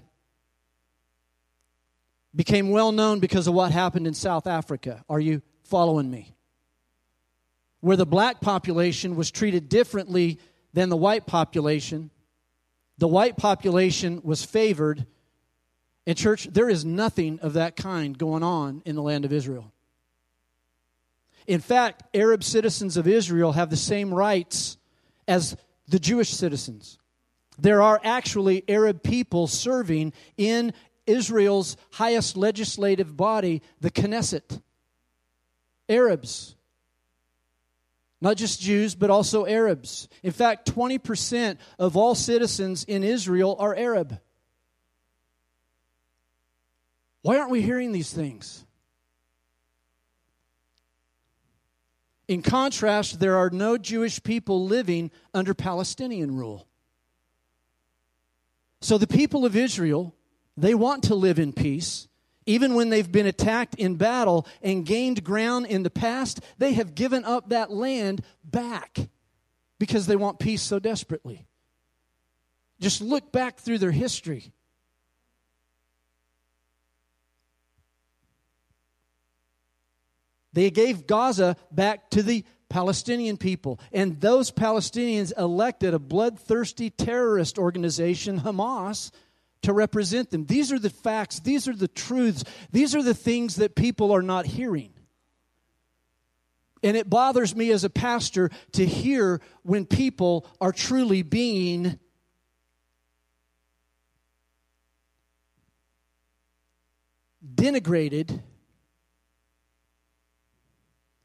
became 2.35 2.71
well 2.71 2.93
known 2.93 3.19
because 3.19 3.47
of 3.47 3.55
what 3.55 3.73
happened 3.73 4.07
in 4.07 4.15
South 4.15 4.47
Africa. 4.47 5.05
Are 5.09 5.21
you 5.21 5.43
following 5.65 6.11
me? 6.11 6.35
Where 7.81 7.97
the 7.97 8.07
black 8.07 8.41
population 8.41 9.17
was 9.17 9.31
treated 9.31 9.69
differently 9.69 10.39
than 10.73 10.89
the 10.89 10.97
white 10.97 11.27
population. 11.27 12.11
The 12.99 13.09
white 13.09 13.37
population 13.37 14.21
was 14.23 14.45
favored. 14.45 15.07
In 16.07 16.15
church, 16.15 16.49
there 16.51 16.69
is 16.69 16.85
nothing 16.85 17.41
of 17.41 17.55
that 17.55 17.77
kind 17.77 18.17
going 18.17 18.43
on 18.43 18.83
in 18.85 18.97
the 18.97 19.03
land 19.03 19.25
of 19.25 19.33
Israel. 19.33 19.73
In 21.47 21.61
fact, 21.61 22.03
Arab 22.15 22.45
citizens 22.45 22.97
of 22.97 23.09
Israel 23.09 23.53
have 23.53 23.71
the 23.71 23.77
same 23.77 24.13
rights 24.13 24.77
as 25.27 25.57
the 25.89 25.99
Jewish 25.99 26.31
citizens 26.31 26.99
there 27.63 27.83
are 27.83 28.01
actually 28.03 28.65
Arab 28.69 29.03
people 29.03 29.47
serving 29.47 30.13
in 30.37 30.73
Israel's 31.07 31.77
highest 31.93 32.37
legislative 32.37 33.17
body, 33.17 33.63
the 33.81 33.91
Knesset. 33.91 34.61
Arabs. 35.89 36.57
Not 38.21 38.37
just 38.37 38.61
Jews, 38.61 38.95
but 38.95 39.11
also 39.11 39.47
Arabs. 39.47 40.09
In 40.23 40.33
fact, 40.33 40.73
20% 40.75 41.57
of 41.79 41.97
all 41.97 42.15
citizens 42.15 42.85
in 42.85 43.03
Israel 43.03 43.57
are 43.59 43.75
Arab. 43.75 44.21
Why 47.23 47.39
aren't 47.39 47.51
we 47.51 47.63
hearing 47.63 47.93
these 47.93 48.13
things? 48.13 48.65
In 52.29 52.43
contrast, 52.43 53.19
there 53.21 53.37
are 53.37 53.51
no 53.51 53.77
Jewish 53.77 54.23
people 54.23 54.67
living 54.67 55.11
under 55.35 55.53
Palestinian 55.53 56.37
rule. 56.37 56.67
So 58.83 58.99
the 58.99 59.07
people 59.07 59.45
of 59.45 59.57
Israel, 59.57 60.15
they 60.57 60.75
want 60.75 61.05
to 61.05 61.15
live 61.15 61.39
in 61.39 61.53
peace. 61.53 62.07
Even 62.47 62.75
when 62.75 62.89
they've 62.89 63.11
been 63.11 63.27
attacked 63.27 63.75
in 63.75 63.97
battle 63.97 64.47
and 64.63 64.87
gained 64.87 65.23
ground 65.23 65.67
in 65.67 65.83
the 65.83 65.91
past, 65.91 66.41
they 66.59 66.73
have 66.73 66.95
given 66.95 67.25
up 67.25 67.51
that 67.51 67.71
land 67.71 68.23
back 68.43 68.99
because 69.79 70.07
they 70.07 70.17
want 70.17 70.39
peace 70.39 70.63
so 70.63 70.79
desperately. 70.79 71.47
Just 72.81 73.03
look 73.03 73.31
back 73.31 73.59
through 73.59 73.79
their 73.79 73.91
history. 73.91 74.53
They 80.53 80.71
gave 80.71 81.07
Gaza 81.07 81.57
back 81.71 82.11
to 82.11 82.23
the 82.23 82.45
Palestinian 82.69 83.37
people. 83.37 83.79
And 83.93 84.21
those 84.21 84.51
Palestinians 84.51 85.37
elected 85.37 85.93
a 85.93 85.99
bloodthirsty 85.99 86.91
terrorist 86.91 87.59
organization, 87.59 88.41
Hamas, 88.41 89.11
to 89.63 89.73
represent 89.73 90.31
them. 90.31 90.47
These 90.47 90.73
are 90.73 90.79
the 90.79 90.91
facts, 90.91 91.41
these 91.41 91.69
are 91.69 91.77
the 91.77 91.89
truths, 91.89 92.45
these 92.71 92.95
are 92.95 93.03
the 93.03 93.15
things 93.15 93.57
that 93.57 93.75
people 93.75 94.13
are 94.13 94.23
not 94.23 94.47
hearing. 94.47 94.93
And 96.83 96.97
it 96.97 97.11
bothers 97.11 97.55
me 97.55 97.71
as 97.73 97.85
a 97.85 97.91
pastor 97.91 98.51
to 98.73 98.87
hear 98.87 99.41
when 99.63 99.85
people 99.85 100.47
are 100.61 100.73
truly 100.73 101.23
being 101.23 101.99
denigrated 107.55 108.41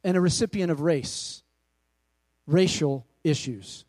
and 0.04 0.18
a 0.18 0.22
recipient 0.22 0.72
of 0.72 0.82
race, 0.82 1.42
racial 2.46 3.08
issues. 3.24 3.86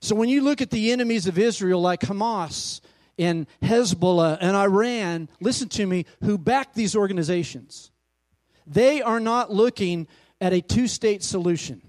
So 0.00 0.14
when 0.14 0.28
you 0.28 0.42
look 0.42 0.60
at 0.60 0.70
the 0.70 0.92
enemies 0.92 1.26
of 1.26 1.38
Israel 1.38 1.80
like 1.80 2.00
Hamas 2.00 2.80
and 3.18 3.46
Hezbollah 3.62 4.38
and 4.40 4.56
Iran, 4.56 5.28
listen 5.40 5.68
to 5.70 5.86
me, 5.86 6.06
who 6.22 6.38
back 6.38 6.74
these 6.74 6.94
organizations, 6.94 7.90
they 8.66 9.02
are 9.02 9.20
not 9.20 9.52
looking 9.52 10.06
at 10.40 10.52
a 10.52 10.60
two 10.60 10.86
state 10.86 11.22
solution. 11.24 11.82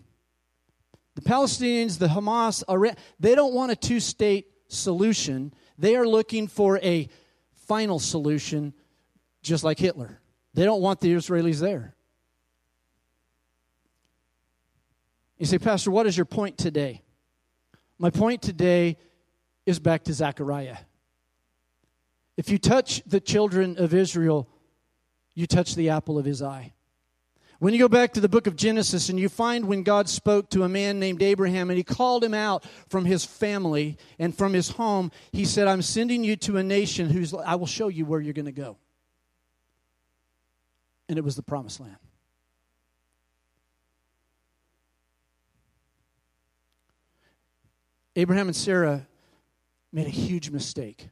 The 1.16 1.22
Palestinians, 1.22 2.00
the 2.00 2.08
Hamas, 2.08 2.64
Iran, 2.70 2.96
they 3.20 3.36
don't 3.36 3.54
want 3.54 3.72
a 3.72 3.76
two 3.76 4.00
state 4.00 4.48
solution. 4.70 5.54
They 5.78 5.96
are 5.96 6.08
looking 6.08 6.48
for 6.48 6.80
a 6.80 7.10
final 7.68 8.00
solution, 8.00 8.74
just 9.44 9.64
like 9.64 9.78
Hitler. 9.78 10.20
They 10.56 10.66
don't 10.66 10.82
want 10.82 11.00
the 11.00 11.14
Israelis 11.14 11.60
there. 11.60 11.96
You 15.38 15.46
say, 15.46 15.60
Pastor, 15.60 15.92
what 15.92 16.08
is 16.08 16.18
your 16.18 16.26
point 16.26 16.58
today? 16.58 17.02
My 18.02 18.10
point 18.10 18.42
today 18.42 18.98
is 19.66 19.78
back 19.78 20.06
to 20.06 20.14
Zechariah. 20.14 20.78
If 22.38 22.50
you 22.50 22.58
touch 22.58 23.04
the 23.06 23.20
children 23.20 23.78
of 23.78 23.94
Israel, 23.94 24.48
you 25.36 25.46
touch 25.46 25.76
the 25.76 25.90
apple 25.90 26.18
of 26.18 26.24
his 26.24 26.42
eye. 26.42 26.72
When 27.60 27.74
you 27.74 27.80
go 27.80 27.90
back 27.90 28.14
to 28.14 28.22
the 28.22 28.30
book 28.30 28.48
of 28.48 28.56
Genesis 28.56 29.10
and 29.10 29.20
you 29.20 29.28
find 29.28 29.66
when 29.66 29.84
God 29.84 30.08
spoke 30.08 30.50
to 30.52 30.64
a 30.64 30.70
man 30.70 30.98
named 30.98 31.22
Abraham 31.22 31.70
and 31.70 31.76
he 31.76 31.84
called 31.84 32.24
him 32.24 32.34
out 32.34 32.64
from 32.88 33.04
his 33.04 33.26
family 33.26 33.98
and 34.18 34.34
from 34.34 34.54
his 34.54 34.70
home, 34.70 35.12
he 35.34 35.44
said, 35.44 35.68
I'm 35.68 35.82
sending 35.82 36.24
you 36.24 36.38
to 36.38 36.56
a 36.56 36.64
nation 36.64 37.10
whose 37.10 37.34
I 37.34 37.56
will 37.56 37.68
show 37.68 37.90
you 37.90 38.06
where 38.06 38.22
you're 38.22 38.34
going 38.34 38.46
to 38.46 38.54
go. 38.54 38.78
And 41.10 41.18
it 41.18 41.26
was 41.26 41.36
the 41.36 41.44
promised 41.44 41.82
land. 41.82 41.98
Abraham 48.16 48.48
and 48.48 48.56
Sarah 48.56 49.08
made 49.92 50.08
a 50.08 50.12
huge 50.12 50.50
mistake. 50.50 51.10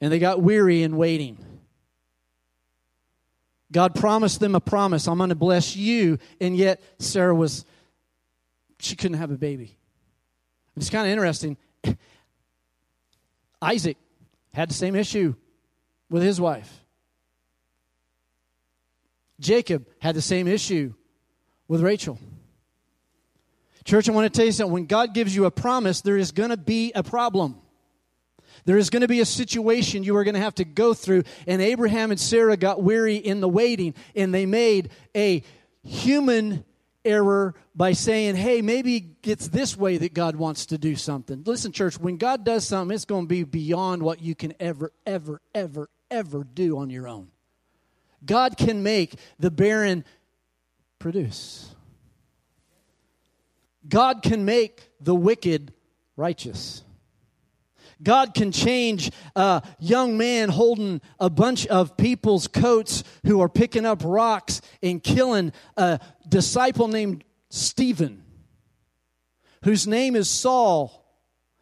And 0.00 0.12
they 0.12 0.18
got 0.18 0.42
weary 0.42 0.82
in 0.82 0.96
waiting. 0.96 1.38
God 3.72 3.94
promised 3.94 4.40
them 4.40 4.54
a 4.54 4.60
promise 4.60 5.08
I'm 5.08 5.18
going 5.18 5.30
to 5.30 5.34
bless 5.34 5.74
you, 5.74 6.18
and 6.40 6.56
yet 6.56 6.80
Sarah 6.98 7.34
was, 7.34 7.64
she 8.78 8.94
couldn't 8.94 9.18
have 9.18 9.30
a 9.30 9.36
baby. 9.36 9.76
It's 10.76 10.90
kind 10.90 11.06
of 11.06 11.12
interesting. 11.12 11.56
Isaac 13.62 13.96
had 14.52 14.70
the 14.70 14.74
same 14.74 14.94
issue 14.94 15.34
with 16.10 16.22
his 16.22 16.40
wife. 16.40 16.84
Jacob 19.40 19.86
had 19.98 20.14
the 20.14 20.22
same 20.22 20.46
issue 20.46 20.94
with 21.68 21.82
Rachel. 21.82 22.18
Church, 23.86 24.08
I 24.08 24.12
want 24.12 24.30
to 24.30 24.36
tell 24.36 24.44
you 24.44 24.52
something. 24.52 24.72
When 24.72 24.86
God 24.86 25.14
gives 25.14 25.34
you 25.34 25.44
a 25.44 25.50
promise, 25.50 26.00
there 26.00 26.16
is 26.16 26.32
going 26.32 26.50
to 26.50 26.56
be 26.56 26.90
a 26.96 27.04
problem. 27.04 27.56
There 28.64 28.76
is 28.76 28.90
going 28.90 29.02
to 29.02 29.08
be 29.08 29.20
a 29.20 29.24
situation 29.24 30.02
you 30.02 30.16
are 30.16 30.24
going 30.24 30.34
to 30.34 30.40
have 30.40 30.56
to 30.56 30.64
go 30.64 30.92
through. 30.92 31.22
And 31.46 31.62
Abraham 31.62 32.10
and 32.10 32.18
Sarah 32.18 32.56
got 32.56 32.82
weary 32.82 33.14
in 33.14 33.40
the 33.40 33.48
waiting, 33.48 33.94
and 34.16 34.34
they 34.34 34.44
made 34.44 34.90
a 35.14 35.44
human 35.84 36.64
error 37.04 37.54
by 37.76 37.92
saying, 37.92 38.34
hey, 38.34 38.60
maybe 38.60 39.14
it's 39.22 39.46
this 39.46 39.76
way 39.76 39.98
that 39.98 40.12
God 40.12 40.34
wants 40.34 40.66
to 40.66 40.78
do 40.78 40.96
something. 40.96 41.44
Listen, 41.46 41.70
church, 41.70 41.96
when 41.96 42.16
God 42.16 42.44
does 42.44 42.66
something, 42.66 42.92
it's 42.92 43.04
going 43.04 43.26
to 43.26 43.28
be 43.28 43.44
beyond 43.44 44.02
what 44.02 44.20
you 44.20 44.34
can 44.34 44.52
ever, 44.58 44.90
ever, 45.06 45.40
ever, 45.54 45.88
ever 46.10 46.42
do 46.42 46.78
on 46.78 46.90
your 46.90 47.06
own. 47.06 47.28
God 48.24 48.56
can 48.56 48.82
make 48.82 49.14
the 49.38 49.52
barren 49.52 50.04
produce. 50.98 51.75
God 53.88 54.22
can 54.22 54.44
make 54.44 54.90
the 55.00 55.14
wicked 55.14 55.72
righteous. 56.16 56.82
God 58.02 58.34
can 58.34 58.52
change 58.52 59.10
a 59.34 59.62
young 59.78 60.18
man 60.18 60.50
holding 60.50 61.00
a 61.18 61.30
bunch 61.30 61.66
of 61.66 61.96
people's 61.96 62.46
coats 62.46 63.02
who 63.24 63.40
are 63.40 63.48
picking 63.48 63.86
up 63.86 64.02
rocks 64.04 64.60
and 64.82 65.02
killing 65.02 65.52
a 65.76 65.98
disciple 66.28 66.88
named 66.88 67.24
Stephen, 67.48 68.22
whose 69.62 69.86
name 69.86 70.14
is 70.14 70.28
Saul. 70.28 71.02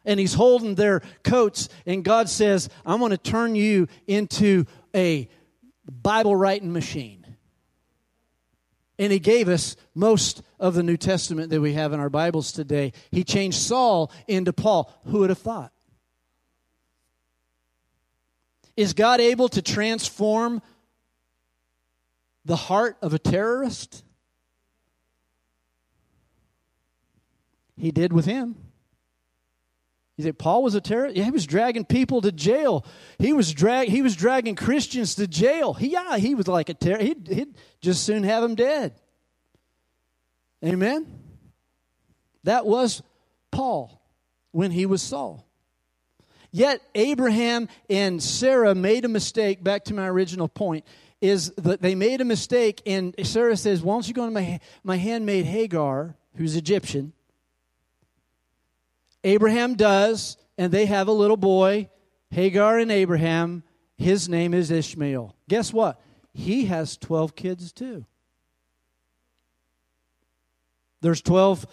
And 0.07 0.19
he's 0.19 0.35
holding 0.35 0.75
their 0.75 1.01
coats, 1.23 1.67
and 1.87 2.05
God 2.05 2.29
says, 2.29 2.69
I'm 2.85 2.99
going 2.99 3.09
to 3.09 3.17
turn 3.17 3.55
you 3.55 3.87
into 4.05 4.65
a 4.95 5.27
Bible 5.89 6.35
writing 6.35 6.71
machine. 6.71 7.24
And 8.97 9.11
he 9.11 9.19
gave 9.19 9.49
us 9.49 9.75
most 9.93 10.41
of 10.59 10.73
the 10.73 10.83
New 10.83 10.97
Testament 10.97 11.49
that 11.49 11.61
we 11.61 11.73
have 11.73 11.91
in 11.91 11.99
our 11.99 12.09
Bibles 12.09 12.51
today. 12.51 12.93
He 13.11 13.23
changed 13.23 13.57
Saul 13.57 14.11
into 14.27 14.53
Paul. 14.53 14.91
Who 15.05 15.19
would 15.19 15.29
have 15.29 15.39
thought? 15.39 15.71
Is 18.77 18.93
God 18.93 19.21
able 19.21 19.49
to 19.49 19.61
transform 19.61 20.61
the 22.45 22.55
heart 22.55 22.97
of 23.01 23.13
a 23.13 23.19
terrorist? 23.19 24.03
He 27.77 27.91
did 27.91 28.13
with 28.13 28.25
him. 28.25 28.55
You 30.17 30.23
say 30.23 30.31
Paul 30.31 30.63
was 30.63 30.75
a 30.75 30.81
terrorist? 30.81 31.17
Yeah, 31.17 31.25
he 31.25 31.31
was 31.31 31.45
dragging 31.45 31.83
people 31.83 32.21
to 32.21 32.31
jail. 32.31 32.85
He 33.19 33.33
was 33.33 33.53
drag 33.53 33.89
he 33.89 34.01
was 34.01 34.15
dragging 34.15 34.55
Christians 34.55 35.15
to 35.15 35.27
jail. 35.27 35.73
He, 35.73 35.87
yeah, 35.89 36.17
he 36.17 36.35
was 36.35 36.47
like 36.47 36.69
a 36.69 36.73
terrorist. 36.73 37.07
He'd, 37.07 37.27
he'd 37.27 37.55
just 37.81 38.03
soon 38.03 38.23
have 38.23 38.41
them 38.41 38.55
dead. 38.55 38.93
Amen. 40.63 41.05
That 42.43 42.65
was 42.65 43.01
Paul 43.51 44.01
when 44.51 44.71
he 44.71 44.85
was 44.85 45.01
Saul. 45.01 45.45
Yet 46.51 46.81
Abraham 46.95 47.67
and 47.89 48.23
Sarah 48.23 48.73
made 48.73 49.03
a 49.03 49.09
mistake. 49.09 49.61
Back 49.61 49.83
to 49.85 49.93
my 49.93 50.07
original 50.07 50.47
point 50.47 50.85
is 51.19 51.51
that 51.57 51.81
they 51.81 51.95
made 51.95 52.21
a 52.21 52.25
mistake, 52.25 52.81
and 52.85 53.13
Sarah 53.23 53.57
says, 53.57 53.81
"Why 53.81 53.95
don't 53.95 54.07
you 54.07 54.13
go 54.13 54.25
to 54.25 54.31
my 54.31 54.61
my 54.81 54.95
handmaid 54.95 55.45
Hagar, 55.45 56.15
who's 56.37 56.55
Egyptian?" 56.55 57.11
Abraham 59.25 59.73
does, 59.73 60.37
and 60.57 60.71
they 60.71 60.85
have 60.85 61.07
a 61.07 61.11
little 61.11 61.35
boy, 61.35 61.89
Hagar 62.29 62.77
and 62.77 62.91
Abraham. 62.91 63.63
His 63.97 64.29
name 64.29 64.53
is 64.53 64.69
Ishmael. 64.69 65.35
Guess 65.49 65.73
what? 65.73 65.99
He 66.31 66.65
has 66.65 66.95
12 66.97 67.35
kids 67.35 67.73
too. 67.73 68.05
There's 71.01 71.21
12, 71.21 71.65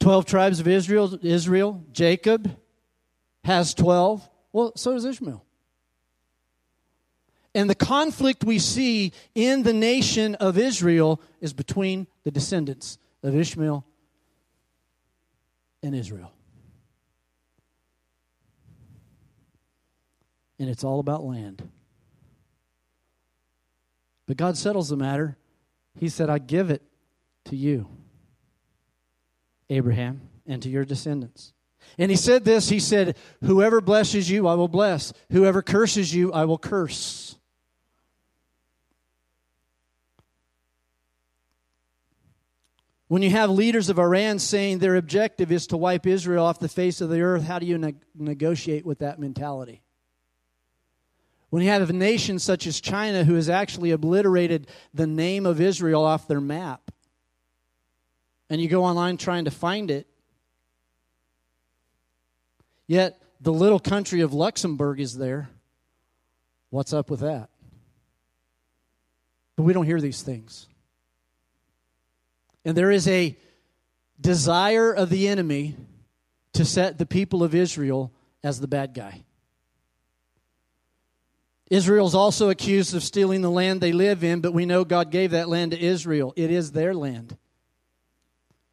12 0.00 0.26
tribes 0.26 0.60
of 0.60 0.66
Israel. 0.66 1.18
Israel, 1.22 1.84
Jacob 1.92 2.56
has 3.44 3.72
12. 3.72 4.28
Well, 4.52 4.72
so 4.76 4.92
does 4.92 5.04
Ishmael. 5.04 5.44
And 7.54 7.70
the 7.70 7.76
conflict 7.76 8.42
we 8.42 8.58
see 8.58 9.12
in 9.36 9.62
the 9.62 9.72
nation 9.72 10.34
of 10.36 10.58
Israel 10.58 11.20
is 11.40 11.52
between 11.52 12.08
the 12.24 12.32
descendants 12.32 12.98
of 13.22 13.36
Ishmael 13.36 13.84
in 15.84 15.92
Israel. 15.92 16.32
And 20.58 20.70
it's 20.70 20.82
all 20.82 20.98
about 20.98 21.22
land. 21.22 21.68
But 24.26 24.38
God 24.38 24.56
settles 24.56 24.88
the 24.88 24.96
matter. 24.96 25.36
He 25.98 26.08
said, 26.08 26.30
I 26.30 26.38
give 26.38 26.70
it 26.70 26.82
to 27.46 27.56
you, 27.56 27.88
Abraham, 29.68 30.22
and 30.46 30.62
to 30.62 30.70
your 30.70 30.86
descendants. 30.86 31.52
And 31.98 32.10
he 32.10 32.16
said 32.16 32.44
this 32.44 32.70
He 32.70 32.80
said, 32.80 33.16
Whoever 33.42 33.82
blesses 33.82 34.30
you, 34.30 34.48
I 34.48 34.54
will 34.54 34.68
bless. 34.68 35.12
Whoever 35.30 35.60
curses 35.60 36.14
you, 36.14 36.32
I 36.32 36.46
will 36.46 36.56
curse. 36.56 37.36
When 43.14 43.22
you 43.22 43.30
have 43.30 43.48
leaders 43.48 43.90
of 43.90 44.00
Iran 44.00 44.40
saying 44.40 44.80
their 44.80 44.96
objective 44.96 45.52
is 45.52 45.68
to 45.68 45.76
wipe 45.76 46.04
Israel 46.04 46.44
off 46.44 46.58
the 46.58 46.68
face 46.68 47.00
of 47.00 47.10
the 47.10 47.20
earth, 47.20 47.44
how 47.44 47.60
do 47.60 47.66
you 47.66 47.78
ne- 47.78 47.94
negotiate 48.12 48.84
with 48.84 48.98
that 48.98 49.20
mentality? 49.20 49.82
When 51.48 51.62
you 51.62 51.68
have 51.68 51.88
a 51.88 51.92
nation 51.92 52.40
such 52.40 52.66
as 52.66 52.80
China 52.80 53.22
who 53.22 53.36
has 53.36 53.48
actually 53.48 53.92
obliterated 53.92 54.66
the 54.92 55.06
name 55.06 55.46
of 55.46 55.60
Israel 55.60 56.04
off 56.04 56.26
their 56.26 56.40
map, 56.40 56.90
and 58.50 58.60
you 58.60 58.66
go 58.66 58.82
online 58.82 59.16
trying 59.16 59.44
to 59.44 59.52
find 59.52 59.92
it, 59.92 60.08
yet 62.88 63.22
the 63.40 63.52
little 63.52 63.78
country 63.78 64.22
of 64.22 64.34
Luxembourg 64.34 64.98
is 64.98 65.16
there, 65.16 65.50
what's 66.70 66.92
up 66.92 67.10
with 67.10 67.20
that? 67.20 67.48
But 69.54 69.62
we 69.62 69.72
don't 69.72 69.86
hear 69.86 70.00
these 70.00 70.22
things. 70.22 70.66
And 72.64 72.76
there 72.76 72.90
is 72.90 73.06
a 73.08 73.36
desire 74.20 74.92
of 74.92 75.10
the 75.10 75.28
enemy 75.28 75.76
to 76.54 76.64
set 76.64 76.98
the 76.98 77.06
people 77.06 77.42
of 77.42 77.54
Israel 77.54 78.12
as 78.42 78.60
the 78.60 78.68
bad 78.68 78.94
guy. 78.94 79.24
Israel 81.70 82.06
is 82.06 82.14
also 82.14 82.50
accused 82.50 82.94
of 82.94 83.02
stealing 83.02 83.40
the 83.40 83.50
land 83.50 83.80
they 83.80 83.92
live 83.92 84.22
in, 84.22 84.40
but 84.40 84.52
we 84.52 84.66
know 84.66 84.84
God 84.84 85.10
gave 85.10 85.32
that 85.32 85.48
land 85.48 85.72
to 85.72 85.80
Israel. 85.80 86.32
It 86.36 86.50
is 86.50 86.72
their 86.72 86.94
land. 86.94 87.36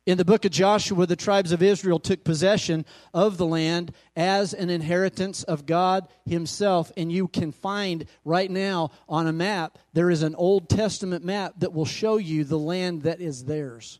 In 0.08 0.18
the 0.18 0.26
book 0.26 0.46
of 0.46 0.52
Joshua, 0.52 1.06
the 1.06 1.16
tribes 1.16 1.52
of 1.52 1.62
Israel 1.62 2.00
took 2.00 2.24
possession 2.24 2.86
of 3.14 3.38
the 3.38 3.46
land 3.46 3.94
as 4.16 4.52
an 4.52 4.72
inheritance 4.72 5.44
of 5.44 5.68
God 5.68 6.08
Himself. 6.26 6.92
And 6.98 7.12
you 7.12 7.28
can 7.28 7.52
find 7.52 8.06
right 8.26 8.50
now 8.50 8.90
on 9.08 9.28
a 9.28 9.34
map, 9.34 9.78
there 9.94 10.10
is 10.10 10.24
an 10.24 10.34
Old 10.34 10.70
Testament 10.70 11.24
map 11.24 11.54
that 11.60 11.74
will 11.74 11.86
show 11.86 12.18
you 12.18 12.44
the 12.44 12.58
land 12.58 13.04
that 13.04 13.22
is 13.22 13.46
theirs 13.46 14.00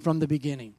from 0.00 0.18
the 0.18 0.26
beginning. 0.26 0.74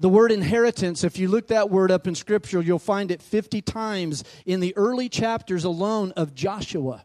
The 0.00 0.10
word 0.10 0.30
inheritance, 0.30 1.04
if 1.04 1.18
you 1.18 1.28
look 1.28 1.48
that 1.48 1.70
word 1.70 1.90
up 1.90 2.06
in 2.06 2.14
Scripture, 2.14 2.60
you'll 2.60 2.78
find 2.78 3.10
it 3.10 3.22
50 3.22 3.62
times 3.62 4.24
in 4.44 4.60
the 4.60 4.76
early 4.76 5.08
chapters 5.08 5.64
alone 5.64 6.12
of 6.16 6.34
Joshua 6.34 7.04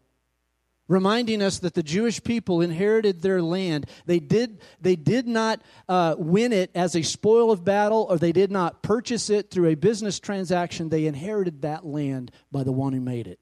reminding 0.87 1.41
us 1.41 1.59
that 1.59 1.73
the 1.73 1.83
Jewish 1.83 2.23
people 2.23 2.61
inherited 2.61 3.21
their 3.21 3.41
land. 3.41 3.85
They 4.05 4.19
did, 4.19 4.59
they 4.81 4.95
did 4.95 5.27
not 5.27 5.61
uh, 5.87 6.15
win 6.17 6.51
it 6.51 6.71
as 6.75 6.95
a 6.95 7.01
spoil 7.01 7.51
of 7.51 7.63
battle, 7.63 8.07
or 8.09 8.17
they 8.17 8.31
did 8.31 8.51
not 8.51 8.83
purchase 8.83 9.29
it 9.29 9.49
through 9.49 9.69
a 9.69 9.75
business 9.75 10.19
transaction. 10.19 10.89
They 10.89 11.05
inherited 11.05 11.61
that 11.61 11.85
land 11.85 12.31
by 12.51 12.63
the 12.63 12.71
one 12.71 12.93
who 12.93 13.01
made 13.01 13.27
it. 13.27 13.39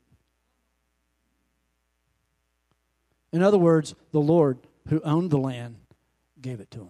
In 3.33 3.41
other 3.41 3.57
words, 3.57 3.95
the 4.11 4.19
Lord 4.19 4.59
who 4.89 5.01
owned 5.01 5.31
the 5.31 5.37
land 5.37 5.77
gave 6.39 6.59
it 6.59 6.69
to 6.71 6.79
them. 6.79 6.89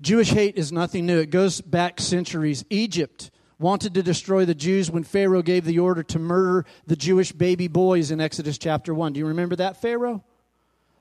Jewish 0.00 0.30
hate 0.30 0.56
is 0.56 0.72
nothing 0.72 1.06
new. 1.06 1.20
It 1.20 1.30
goes 1.30 1.60
back 1.60 2.00
centuries. 2.00 2.64
Egypt 2.68 3.30
wanted 3.58 3.94
to 3.94 4.02
destroy 4.02 4.44
the 4.44 4.54
Jews 4.54 4.90
when 4.90 5.04
Pharaoh 5.04 5.42
gave 5.42 5.64
the 5.64 5.78
order 5.78 6.02
to 6.02 6.18
murder 6.18 6.66
the 6.86 6.96
Jewish 6.96 7.32
baby 7.32 7.68
boys 7.68 8.10
in 8.10 8.20
Exodus 8.20 8.58
chapter 8.58 8.92
1. 8.94 9.12
Do 9.12 9.18
you 9.20 9.26
remember 9.26 9.56
that, 9.56 9.80
Pharaoh? 9.80 10.24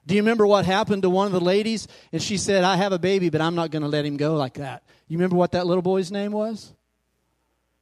Do 0.08 0.16
you 0.16 0.22
remember 0.22 0.48
what 0.48 0.66
happened 0.66 1.04
to 1.04 1.10
one 1.10 1.28
of 1.28 1.34
the 1.34 1.40
ladies? 1.40 1.88
And 2.12 2.22
she 2.22 2.38
said, 2.38 2.64
I 2.64 2.76
have 2.76 2.92
a 2.92 3.00
baby, 3.00 3.30
but 3.30 3.42
I'm 3.42 3.56
not 3.56 3.72
going 3.72 3.84
to 3.84 3.88
let 3.88 4.06
him 4.06 4.18
go 4.18 4.36
like 4.36 4.56
that. 4.56 4.84
You 5.08 5.18
remember 5.18 5.36
what 5.36 5.52
that 5.52 5.68
little 5.68 5.84
boy's 5.84 6.12
name 6.12 6.32
was? 6.32 6.74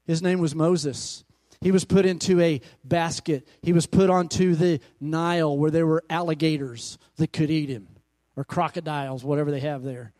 His 0.05 0.21
name 0.21 0.39
was 0.39 0.55
Moses. 0.55 1.23
He 1.61 1.71
was 1.71 1.85
put 1.85 2.05
into 2.05 2.39
a 2.41 2.61
basket. 2.83 3.47
He 3.61 3.73
was 3.73 3.85
put 3.85 4.09
onto 4.09 4.55
the 4.55 4.79
Nile 4.99 5.57
where 5.57 5.71
there 5.71 5.85
were 5.85 6.03
alligators 6.09 6.97
that 7.17 7.31
could 7.33 7.51
eat 7.51 7.69
him, 7.69 7.87
or 8.35 8.43
crocodiles, 8.43 9.23
whatever 9.23 9.51
they 9.51 9.59
have 9.59 9.83
there. 9.83 10.13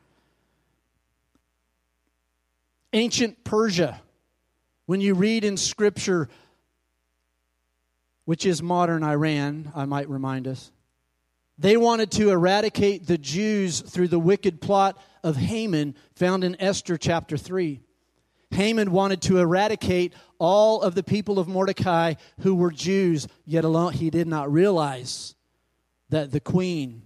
Ancient 2.94 3.44
Persia 3.44 4.02
when 4.90 5.02
you 5.02 5.14
read 5.14 5.44
in 5.44 5.56
Scripture, 5.56 6.28
which 8.26 8.44
is 8.44 8.60
modern 8.60 9.04
Iran, 9.04 9.72
I 9.76 9.86
might 9.86 10.10
remind 10.10 10.48
us, 10.48 10.72
they 11.60 11.78
wanted 11.78 12.10
to 12.14 12.32
eradicate 12.32 13.06
the 13.06 13.20
Jews 13.20 13.82
through 13.82 14.08
the 14.08 14.18
wicked 14.18 14.62
plot 14.62 15.00
of 15.24 15.36
Haman 15.36 15.94
found 16.16 16.44
in 16.44 16.60
Esther 16.60 16.98
chapter 16.98 17.38
3. 17.38 17.82
Haman 18.50 18.92
wanted 18.92 19.22
to 19.22 19.38
eradicate 19.38 20.16
all 20.40 20.82
of 20.82 20.96
the 20.96 21.04
people 21.04 21.38
of 21.38 21.48
Mordecai 21.48 22.16
who 22.40 22.56
were 22.56 22.72
Jews, 22.72 23.28
yet 23.46 23.66
alone 23.66 23.94
he 23.94 24.10
did 24.10 24.28
not 24.28 24.52
realize 24.52 25.36
that 26.10 26.32
the 26.32 26.40
queen 26.40 27.04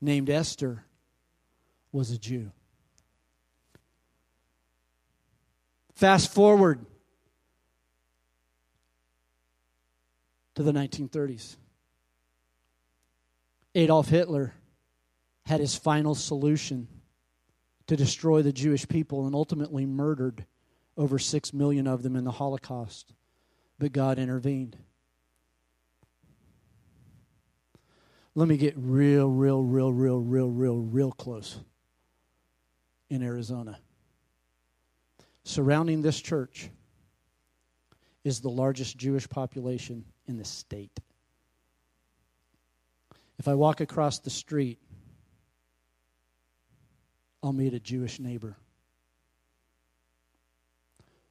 named 0.00 0.30
Esther 0.30 0.84
was 1.90 2.12
a 2.12 2.18
Jew. 2.18 2.52
Fast 5.94 6.32
forward 6.32 6.84
to 10.56 10.62
the 10.62 10.72
1930s. 10.72 11.56
Adolf 13.76 14.08
Hitler 14.08 14.54
had 15.46 15.60
his 15.60 15.76
final 15.76 16.14
solution 16.14 16.88
to 17.86 17.96
destroy 17.96 18.42
the 18.42 18.52
Jewish 18.52 18.88
people 18.88 19.26
and 19.26 19.34
ultimately 19.34 19.86
murdered 19.86 20.46
over 20.96 21.18
six 21.18 21.52
million 21.52 21.86
of 21.86 22.02
them 22.02 22.16
in 22.16 22.24
the 22.24 22.30
Holocaust. 22.32 23.12
But 23.78 23.92
God 23.92 24.18
intervened. 24.18 24.76
Let 28.34 28.48
me 28.48 28.56
get 28.56 28.74
real, 28.76 29.28
real, 29.28 29.62
real, 29.62 29.92
real, 29.92 30.20
real, 30.20 30.50
real, 30.50 30.78
real 30.78 31.12
close 31.12 31.60
in 33.10 33.22
Arizona 33.22 33.78
surrounding 35.44 36.02
this 36.02 36.20
church 36.20 36.70
is 38.24 38.40
the 38.40 38.48
largest 38.48 38.96
Jewish 38.96 39.28
population 39.28 40.04
in 40.26 40.38
the 40.38 40.44
state. 40.44 40.98
If 43.38 43.46
I 43.46 43.54
walk 43.54 43.80
across 43.80 44.18
the 44.18 44.30
street, 44.30 44.78
I'll 47.42 47.52
meet 47.52 47.74
a 47.74 47.80
Jewish 47.80 48.18
neighbor. 48.18 48.56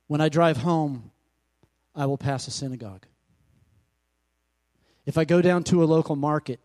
When 0.07 0.21
I 0.21 0.29
drive 0.29 0.57
home, 0.57 1.11
I 1.95 2.05
will 2.05 2.19
pass 2.19 2.47
a 2.47 2.51
synagogue. 2.51 3.07
If 5.07 5.17
I 5.17 5.25
go 5.25 5.41
down 5.41 5.63
to 5.65 5.83
a 5.83 5.85
local 5.85 6.15
market, 6.15 6.59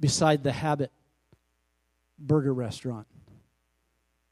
beside 0.00 0.42
the 0.42 0.52
Habit 0.52 0.90
Burger 2.18 2.52
Restaurant, 2.52 3.06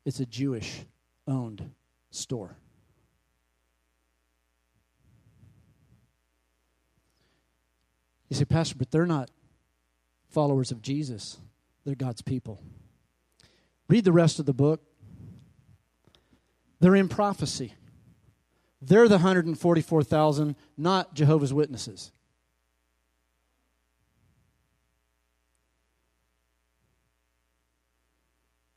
it's 0.04 0.18
a 0.18 0.26
Jewish 0.26 0.84
owned 1.26 1.70
store. 2.10 2.56
You 8.28 8.36
say, 8.36 8.44
Pastor, 8.44 8.76
but 8.78 8.90
they're 8.90 9.06
not 9.06 9.30
followers 10.30 10.70
of 10.70 10.80
Jesus, 10.80 11.38
they're 11.84 11.94
God's 11.94 12.22
people. 12.22 12.62
Read 13.88 14.04
the 14.04 14.12
rest 14.12 14.38
of 14.38 14.46
the 14.46 14.54
book. 14.54 14.80
They're 16.80 16.96
in 16.96 17.08
prophecy. 17.08 17.74
They're 18.80 19.06
the 19.06 19.16
144,000, 19.16 20.56
not 20.76 21.14
Jehovah's 21.14 21.52
Witnesses. 21.52 22.10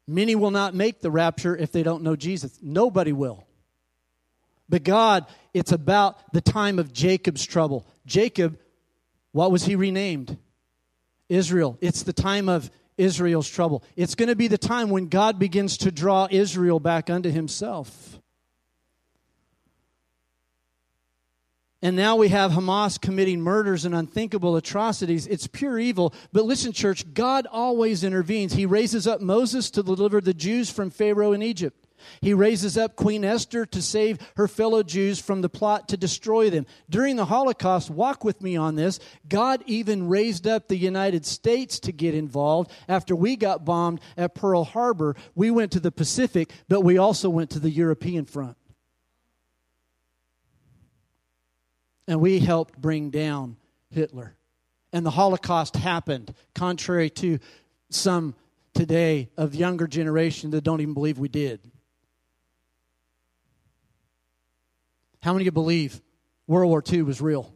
Many 0.08 0.36
will 0.36 0.52
not 0.52 0.76
make 0.76 1.02
the 1.02 1.12
rapture 1.12 1.56
if 1.56 1.72
they 1.72 1.84
don't 1.84 2.04
know 2.04 2.15
Jesus. 2.15 2.60
Nobody 2.62 3.12
will. 3.12 3.46
But 4.70 4.84
God, 4.84 5.26
it's 5.54 5.72
about 5.72 6.34
the 6.34 6.41
time 6.41 6.80
of 6.80 6.94
Jacob's 6.94 7.46
trouble. 7.46 7.88
Jacob, 8.06 8.58
what 9.32 9.52
was 9.52 9.65
he 9.65 9.76
renamed? 9.76 10.38
Israel. 11.30 11.78
It's 11.82 12.04
the 12.04 12.13
time 12.13 12.50
of 12.50 12.70
Israel's 12.98 13.50
trouble. 13.50 13.84
It's 13.96 14.15
going 14.15 14.30
to 14.30 14.36
be 14.36 14.48
the 14.48 14.58
time 14.58 14.89
when 14.89 15.08
God 15.08 15.39
begins 15.39 15.78
to 15.80 15.91
draw 15.91 16.28
Israel 16.30 16.80
back 16.80 17.10
unto 17.10 17.30
himself. 17.30 18.20
And 21.86 21.95
now 21.95 22.15
we 22.15 22.30
have 22.30 22.50
Hamas 22.50 23.00
committing 23.00 23.41
murders 23.41 23.86
and 23.86 23.93
unthinkable 23.93 24.56
atrocities. 24.56 25.28
It's 25.28 25.45
pure 25.45 25.78
evil. 25.78 26.15
But 26.34 26.45
listen, 26.45 26.71
church, 26.71 27.13
God 27.13 27.45
always 27.52 28.04
intervenes. 28.04 28.54
He 28.54 28.65
raises 28.65 29.06
up 29.06 29.21
Moses 29.21 29.69
to 29.69 29.84
deliver 29.84 30.19
the 30.19 30.34
Jews 30.34 30.71
from 30.71 30.89
Pharaoh 30.89 31.32
in 31.32 31.43
Egypt. 31.43 31.86
He 32.21 32.34
raises 32.34 32.76
up 32.76 32.95
Queen 32.95 33.24
Esther 33.24 33.67
to 33.67 33.84
save 33.84 34.17
her 34.36 34.48
fellow 34.48 34.82
Jews 34.82 35.19
from 35.19 35.41
the 35.41 35.50
plot 35.50 35.88
to 35.89 35.95
destroy 35.95 36.50
them. 36.50 36.65
During 36.89 37.17
the 37.17 37.26
Holocaust, 37.26 37.91
walk 37.91 38.24
with 38.24 38.41
me 38.41 38.58
on 38.58 38.74
this, 38.74 39.00
God 39.30 39.62
even 39.67 40.10
raised 40.10 40.48
up 40.48 40.67
the 40.67 40.78
United 40.78 41.24
States 41.24 41.80
to 41.82 41.91
get 41.91 42.15
involved. 42.15 42.71
After 42.88 43.15
we 43.15 43.36
got 43.36 43.63
bombed 43.63 44.02
at 44.17 44.34
Pearl 44.34 44.63
Harbor, 44.63 45.15
we 45.36 45.52
went 45.52 45.71
to 45.74 45.80
the 45.80 45.91
Pacific, 45.91 46.52
but 46.67 46.82
we 46.82 46.98
also 46.98 47.30
went 47.30 47.52
to 47.52 47.60
the 47.60 47.69
European 47.69 48.26
front. 48.26 48.58
And 52.08 52.22
we 52.22 52.39
helped 52.39 52.80
bring 52.80 53.10
down 53.10 53.58
Hitler. 53.89 54.36
And 54.94 55.06
the 55.06 55.12
Holocaust 55.12 55.76
happened, 55.76 56.34
contrary 56.54 57.10
to 57.12 57.39
some 57.89 58.36
today 58.74 59.30
of 59.38 59.56
younger 59.56 59.88
generation 59.88 60.52
that 60.52 60.63
don't 60.63 60.82
even 60.82 60.94
believe 60.94 61.18
we 61.18 61.30
did. 61.30 61.60
How 65.22 65.34
many 65.34 65.44
of 65.44 65.46
you 65.46 65.52
believe 65.52 66.02
World 66.46 66.70
War 66.70 66.84
II 66.88 67.04
was 67.04 67.20
real? 67.20 67.52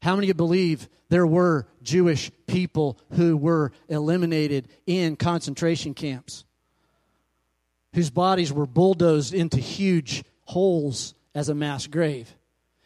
How 0.00 0.14
many 0.14 0.26
of 0.26 0.28
you 0.28 0.34
believe 0.34 0.88
there 1.08 1.26
were 1.26 1.66
Jewish 1.82 2.30
people 2.46 2.98
who 3.12 3.36
were 3.36 3.72
eliminated 3.88 4.68
in 4.86 5.16
concentration 5.16 5.94
camps? 5.94 6.44
Whose 7.94 8.10
bodies 8.10 8.52
were 8.52 8.66
bulldozed 8.66 9.34
into 9.34 9.56
huge 9.56 10.24
holes 10.44 11.14
as 11.34 11.48
a 11.48 11.54
mass 11.54 11.86
grave? 11.86 12.36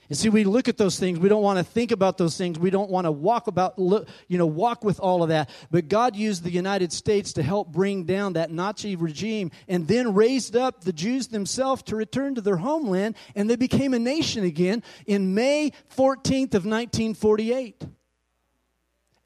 And 0.08 0.16
see, 0.16 0.30
we 0.30 0.44
look 0.44 0.68
at 0.68 0.78
those 0.78 0.98
things. 0.98 1.18
We 1.18 1.28
don't 1.28 1.42
want 1.42 1.58
to 1.58 1.64
think 1.64 1.92
about 1.92 2.16
those 2.16 2.36
things. 2.36 2.58
We 2.58 2.70
don't 2.70 2.90
want 2.90 3.04
to 3.04 3.12
walk 3.12 3.46
about, 3.46 3.74
you 3.76 4.38
know, 4.38 4.46
walk 4.46 4.82
with 4.82 4.98
all 5.00 5.22
of 5.22 5.28
that. 5.28 5.50
But 5.70 5.88
God 5.88 6.16
used 6.16 6.44
the 6.44 6.50
United 6.50 6.92
States 6.94 7.34
to 7.34 7.42
help 7.42 7.72
bring 7.72 8.04
down 8.04 8.32
that 8.32 8.50
Nazi 8.50 8.96
regime 8.96 9.50
and 9.68 9.86
then 9.86 10.14
raised 10.14 10.56
up 10.56 10.82
the 10.82 10.94
Jews 10.94 11.28
themselves 11.28 11.82
to 11.84 11.96
return 11.96 12.34
to 12.36 12.40
their 12.40 12.56
homeland. 12.56 13.16
And 13.34 13.50
they 13.50 13.56
became 13.56 13.92
a 13.92 13.98
nation 13.98 14.44
again 14.44 14.82
in 15.06 15.34
May 15.34 15.72
14th 15.94 16.54
of 16.54 16.64
1948. 16.64 17.84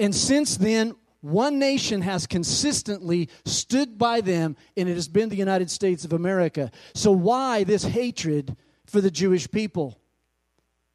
And 0.00 0.12
since 0.12 0.56
then, 0.56 0.96
one 1.20 1.60
nation 1.60 2.02
has 2.02 2.26
consistently 2.26 3.28
stood 3.44 3.96
by 3.96 4.20
them, 4.20 4.56
and 4.76 4.88
it 4.88 4.94
has 4.94 5.06
been 5.06 5.28
the 5.28 5.36
United 5.36 5.70
States 5.70 6.04
of 6.04 6.12
America. 6.12 6.72
So, 6.94 7.12
why 7.12 7.62
this 7.62 7.84
hatred 7.84 8.56
for 8.86 9.00
the 9.00 9.12
Jewish 9.12 9.48
people? 9.48 10.01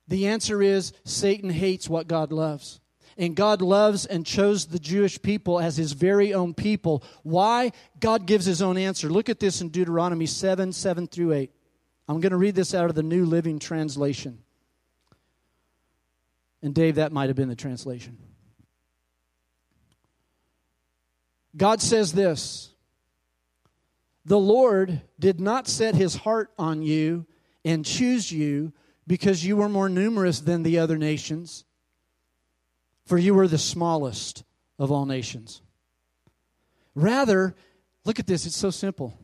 The 0.08 0.28
answer 0.28 0.62
is 0.62 0.94
Satan 1.04 1.50
hates 1.50 1.90
what 1.90 2.08
God 2.08 2.32
loves. 2.32 2.80
And 3.18 3.36
God 3.36 3.62
loves 3.62 4.06
and 4.06 4.26
chose 4.26 4.68
the 4.68 4.80
Jewish 4.80 5.22
people 5.22 5.60
as 5.60 5.76
his 5.76 5.94
very 5.94 6.34
own 6.34 6.54
people. 6.54 7.04
Why? 7.24 7.72
God 8.00 8.28
gives 8.28 8.46
his 8.46 8.62
own 8.62 8.78
answer. 8.78 9.10
Look 9.10 9.28
at 9.28 9.40
this 9.40 9.60
in 9.60 9.70
Deuteronomy 9.70 10.28
7 10.28 10.72
7 10.72 11.08
through 11.08 11.34
8. 11.34 11.52
I'm 12.08 12.22
going 12.22 12.32
to 12.32 12.38
read 12.38 12.56
this 12.56 12.74
out 12.74 12.90
of 12.90 12.96
the 12.96 13.04
New 13.04 13.26
Living 13.26 13.60
Translation. 13.60 14.40
And 16.62 16.74
Dave, 16.74 16.96
that 16.96 17.12
might 17.12 17.28
have 17.30 17.36
been 17.36 17.50
the 17.50 17.56
translation. 17.56 18.18
God 21.56 21.82
says 21.82 22.14
this 22.14 22.72
The 24.26 24.40
Lord 24.40 25.02
did 25.20 25.40
not 25.40 25.68
set 25.68 25.96
his 25.96 26.16
heart 26.16 26.52
on 26.58 26.84
you 26.84 27.26
and 27.66 27.84
choose 27.84 28.32
you 28.32 28.74
because 29.08 29.46
you 29.46 29.56
were 29.56 29.70
more 29.70 29.88
numerous 29.88 30.42
than 30.42 30.64
the 30.64 30.78
other 30.78 30.98
nations, 30.98 31.64
for 33.06 33.18
you 33.18 33.34
were 33.34 33.48
the 33.48 33.58
smallest 33.58 34.44
of 34.78 34.92
all 34.92 35.06
nations. 35.06 35.62
Rather, 36.94 37.56
look 38.04 38.20
at 38.20 38.28
this, 38.28 38.46
it's 38.46 38.58
so 38.58 38.70
simple. 38.70 39.18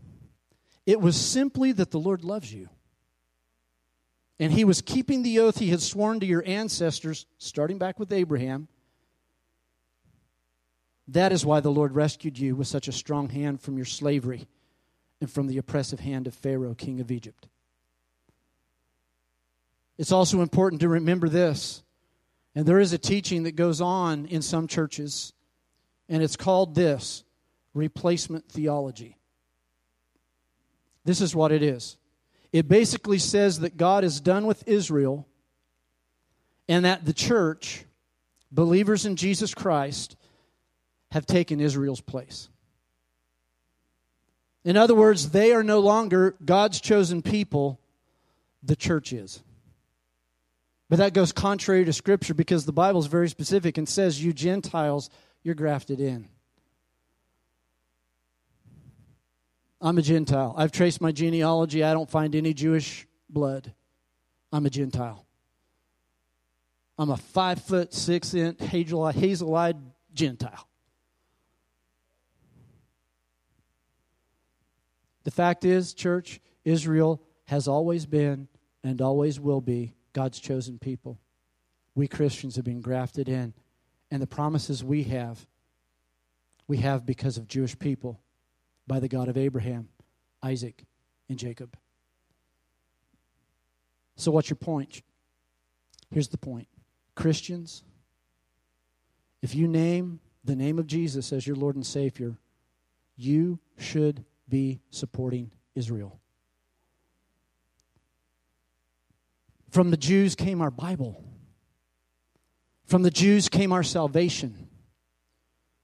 It 0.86 1.02
was 1.02 1.20
simply 1.20 1.74
that 1.74 1.92
the 1.92 2.00
Lord 2.00 2.24
loves 2.24 2.54
you. 2.54 2.70
And 4.40 4.52
he 4.52 4.66
was 4.66 4.82
keeping 4.82 5.22
the 5.22 5.40
oath 5.40 5.60
he 5.60 5.70
had 5.70 5.82
sworn 5.82 6.20
to 6.22 6.26
your 6.26 6.44
ancestors, 6.46 7.26
starting 7.38 7.78
back 7.78 8.00
with 8.00 8.12
Abraham. 8.12 8.68
That 11.08 11.32
is 11.32 11.46
why 11.46 11.60
the 11.60 11.72
Lord 11.72 11.94
rescued 11.94 12.38
you 12.40 12.56
with 12.56 12.68
such 12.68 12.88
a 12.88 12.94
strong 12.94 13.30
hand 13.30 13.62
from 13.62 13.78
your 13.78 13.86
slavery 13.86 14.48
and 15.22 15.30
from 15.30 15.48
the 15.48 15.58
oppressive 15.58 16.00
hand 16.00 16.28
of 16.28 16.34
Pharaoh, 16.34 16.74
king 16.74 17.00
of 17.00 17.12
Egypt. 17.12 17.48
It's 19.98 20.12
also 20.12 20.42
important 20.42 20.82
to 20.82 20.90
remember 20.90 21.30
this. 21.30 21.84
And 22.56 22.66
there 22.66 22.80
is 22.80 22.94
a 22.94 22.98
teaching 22.98 23.44
that 23.44 23.56
goes 23.56 23.82
on 23.82 24.26
in 24.28 24.42
some 24.42 24.68
churches, 24.68 25.34
and 26.08 26.22
it's 26.22 26.36
called 26.36 26.76
this 26.76 27.24
replacement 27.74 28.50
theology. 28.50 29.18
This 31.06 31.20
is 31.20 31.36
what 31.36 31.52
it 31.52 31.64
is 31.64 31.98
it 32.54 32.68
basically 32.68 33.18
says 33.18 33.62
that 33.62 33.78
God 33.78 34.04
is 34.04 34.22
done 34.22 34.46
with 34.46 34.68
Israel, 34.68 35.28
and 36.70 36.86
that 36.86 37.04
the 37.04 37.14
church, 37.14 37.84
believers 38.52 39.08
in 39.08 39.16
Jesus 39.16 39.56
Christ, 39.56 40.16
have 41.12 41.26
taken 41.26 41.60
Israel's 41.60 42.00
place. 42.00 42.50
In 44.64 44.78
other 44.78 44.96
words, 44.96 45.32
they 45.32 45.52
are 45.52 45.64
no 45.64 45.80
longer 45.80 46.36
God's 46.46 46.80
chosen 46.80 47.24
people, 47.24 47.80
the 48.62 48.76
church 48.76 49.12
is. 49.12 49.42
But 50.94 50.98
that 50.98 51.16
goes 51.16 51.32
contrary 51.32 51.86
to 51.86 51.92
Scripture 51.92 52.36
because 52.36 52.66
the 52.66 52.72
Bible 52.72 53.00
is 53.00 53.08
very 53.08 53.28
specific 53.28 53.80
and 53.80 53.90
says, 53.90 54.24
You 54.24 54.32
Gentiles, 54.32 55.10
you're 55.42 55.56
grafted 55.56 56.00
in. 56.00 56.30
I'm 59.82 59.98
a 59.98 60.04
Gentile. 60.04 60.54
I've 60.56 60.72
traced 60.72 61.02
my 61.02 61.12
genealogy. 61.12 61.84
I 61.84 61.96
don't 61.96 62.12
find 62.12 62.36
any 62.36 62.54
Jewish 62.54 63.08
blood. 63.28 63.74
I'm 64.52 64.68
a 64.68 64.70
Gentile. 64.70 65.26
I'm 67.00 67.10
a 67.10 67.18
five 67.18 67.60
foot 67.60 67.92
six 67.92 68.36
inch 68.36 68.60
hazel 68.60 69.56
eyed 69.56 69.78
Gentile. 70.14 70.68
The 75.24 75.32
fact 75.32 75.66
is, 75.66 75.96
church, 75.96 76.40
Israel 76.64 77.20
has 77.46 77.68
always 77.68 78.06
been 78.06 78.48
and 78.84 79.02
always 79.02 79.40
will 79.40 79.60
be 79.60 79.96
God's 80.14 80.40
chosen 80.40 80.80
people. 80.80 81.20
We 81.96 82.08
Christians 82.08 82.56
have 82.56 82.66
been 82.66 82.82
grafted 82.82 83.28
in. 83.28 83.54
And 84.12 84.22
the 84.22 84.28
promises 84.28 84.84
we 84.84 85.04
have, 85.04 85.46
we 86.68 86.78
have 86.78 87.06
because 87.06 87.38
of 87.38 87.48
Jewish 87.48 87.78
people 87.78 88.22
by 88.86 89.00
the 89.00 89.08
God 89.08 89.28
of 89.28 89.38
Abraham, 89.38 89.90
Isaac, 90.42 90.86
and 91.30 91.38
Jacob. 91.38 91.76
So, 94.16 94.32
what's 94.32 94.50
your 94.50 94.58
point? 94.58 95.02
Here's 96.12 96.28
the 96.28 96.38
point 96.38 96.68
Christians, 97.16 97.84
if 99.42 99.56
you 99.56 99.68
name 99.68 100.20
the 100.44 100.56
name 100.56 100.78
of 100.78 100.88
Jesus 100.88 101.34
as 101.34 101.48
your 101.48 101.56
Lord 101.56 101.76
and 101.76 101.86
Savior, 101.86 102.36
you 103.16 103.60
should 103.78 104.24
be 104.48 104.82
supporting 104.90 105.52
Israel. 105.76 106.20
From 109.74 109.90
the 109.90 109.98
Jews 109.98 110.36
came 110.36 110.62
our 110.62 110.70
Bible. 110.70 111.20
From 112.86 113.02
the 113.02 113.10
Jews 113.10 113.50
came 113.50 113.72
our 113.72 113.82
salvation. 113.82 114.68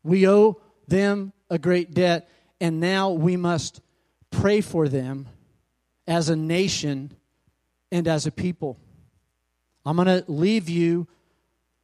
We 0.03 0.27
owe 0.27 0.61
them 0.87 1.33
a 1.49 1.57
great 1.57 1.95
debt, 1.95 2.29
and 2.61 2.79
now 2.79 3.09
we 3.09 3.35
must 3.35 3.81
pray 4.29 4.61
for 4.61 4.87
them 4.87 5.27
as 6.05 6.29
a 6.29 6.35
nation 6.35 7.13
and 7.91 8.07
as 8.07 8.27
a 8.27 8.31
people. 8.31 8.79
I'm 9.83 9.95
going 9.95 10.05
to 10.07 10.23
leave 10.27 10.69
you 10.69 11.07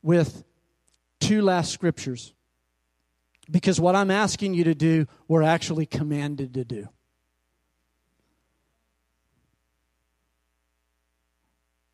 with 0.03 0.43
two 1.19 1.41
last 1.41 1.71
scriptures 1.71 2.35
because 3.49 3.79
what 3.81 3.95
I'm 3.95 4.11
asking 4.11 4.53
you 4.53 4.65
to 4.65 4.75
do, 4.75 5.07
we're 5.27 5.41
actually 5.41 5.87
commanded 5.87 6.53
to 6.53 6.65
do. 6.65 6.87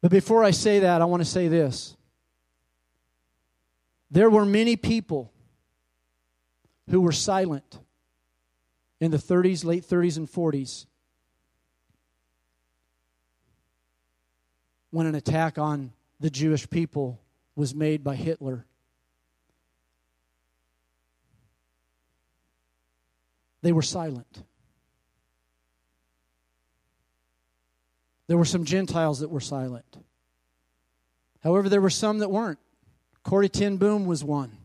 But 0.02 0.12
before 0.12 0.44
I 0.44 0.52
say 0.52 0.80
that, 0.80 1.02
I 1.02 1.06
want 1.06 1.22
to 1.22 1.30
say 1.30 1.48
this. 1.48 1.96
There 4.10 4.30
were 4.30 4.46
many 4.46 4.76
people 4.76 5.32
who 6.90 7.02
were 7.02 7.12
silent 7.12 7.80
in 9.00 9.12
the 9.12 9.18
30s, 9.18 9.64
late 9.64 9.88
30s, 9.88 10.18
and 10.18 10.28
40s 10.28 10.86
when 14.90 15.06
an 15.06 15.16
attack 15.16 15.58
on 15.58 15.94
the 16.20 16.30
Jewish 16.30 16.70
people 16.70 17.20
was 17.56 17.74
made 17.74 18.04
by 18.04 18.16
Hitler. 18.16 18.66
They 23.62 23.72
were 23.72 23.82
silent. 23.82 24.44
There 28.32 28.38
were 28.38 28.46
some 28.46 28.64
Gentiles 28.64 29.20
that 29.20 29.30
were 29.30 29.42
silent. 29.42 29.98
However, 31.44 31.68
there 31.68 31.82
were 31.82 31.90
some 31.90 32.20
that 32.20 32.32
weren't. 32.32 32.60
Corrie 33.24 33.50
ten 33.50 33.76
Boom 33.76 34.06
was 34.06 34.24
one. 34.24 34.56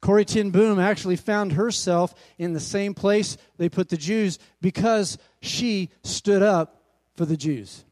Corrie 0.00 0.24
ten 0.24 0.50
Boom 0.50 0.80
actually 0.80 1.14
found 1.14 1.52
herself 1.52 2.16
in 2.36 2.54
the 2.54 2.58
same 2.58 2.94
place 2.94 3.36
they 3.58 3.68
put 3.68 3.90
the 3.90 3.96
Jews 3.96 4.40
because 4.60 5.18
she 5.40 5.90
stood 6.02 6.42
up 6.42 6.82
for 7.14 7.24
the 7.24 7.36
Jews. 7.36 7.84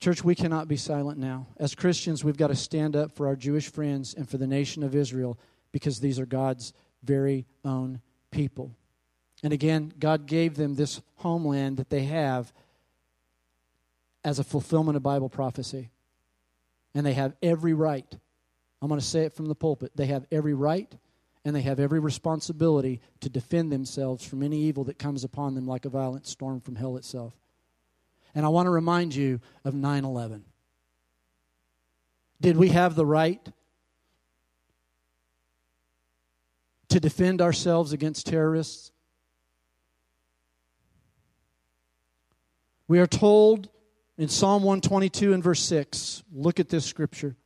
Church, 0.00 0.24
we 0.24 0.34
cannot 0.34 0.66
be 0.66 0.76
silent 0.76 1.20
now. 1.20 1.46
As 1.56 1.76
Christians, 1.76 2.24
we've 2.24 2.36
got 2.36 2.48
to 2.48 2.56
stand 2.56 2.96
up 2.96 3.12
for 3.12 3.28
our 3.28 3.36
Jewish 3.36 3.68
friends 3.68 4.12
and 4.12 4.28
for 4.28 4.38
the 4.38 4.48
nation 4.48 4.82
of 4.82 4.96
Israel 4.96 5.38
because 5.70 6.00
these 6.00 6.18
are 6.18 6.26
God's 6.26 6.72
very 7.04 7.46
own 7.64 8.00
people. 8.32 8.74
And 9.42 9.52
again, 9.52 9.92
God 9.98 10.26
gave 10.26 10.54
them 10.54 10.74
this 10.74 11.00
homeland 11.16 11.78
that 11.78 11.90
they 11.90 12.04
have 12.04 12.52
as 14.24 14.38
a 14.38 14.44
fulfillment 14.44 14.96
of 14.96 15.02
Bible 15.02 15.28
prophecy. 15.28 15.90
And 16.94 17.04
they 17.04 17.14
have 17.14 17.34
every 17.42 17.74
right. 17.74 18.06
I'm 18.80 18.88
going 18.88 19.00
to 19.00 19.06
say 19.06 19.22
it 19.22 19.32
from 19.32 19.46
the 19.46 19.54
pulpit. 19.54 19.92
They 19.96 20.06
have 20.06 20.26
every 20.30 20.54
right 20.54 20.92
and 21.44 21.56
they 21.56 21.62
have 21.62 21.80
every 21.80 21.98
responsibility 21.98 23.00
to 23.20 23.28
defend 23.28 23.72
themselves 23.72 24.24
from 24.24 24.42
any 24.42 24.58
evil 24.58 24.84
that 24.84 24.98
comes 24.98 25.24
upon 25.24 25.54
them 25.54 25.66
like 25.66 25.84
a 25.84 25.88
violent 25.88 26.26
storm 26.26 26.60
from 26.60 26.76
hell 26.76 26.96
itself. 26.96 27.34
And 28.34 28.46
I 28.46 28.48
want 28.48 28.66
to 28.66 28.70
remind 28.70 29.14
you 29.14 29.40
of 29.64 29.74
9 29.74 30.04
11. 30.04 30.44
Did 32.40 32.56
we 32.56 32.68
have 32.68 32.94
the 32.94 33.06
right 33.06 33.40
to 36.88 37.00
defend 37.00 37.40
ourselves 37.40 37.92
against 37.92 38.26
terrorists? 38.26 38.92
We 42.92 42.98
are 42.98 43.06
told 43.06 43.70
in 44.18 44.28
Psalm 44.28 44.64
122 44.64 45.32
and 45.32 45.42
verse 45.42 45.62
6, 45.62 46.24
look 46.30 46.60
at 46.60 46.68
this 46.68 46.84
scripture. 46.84 47.36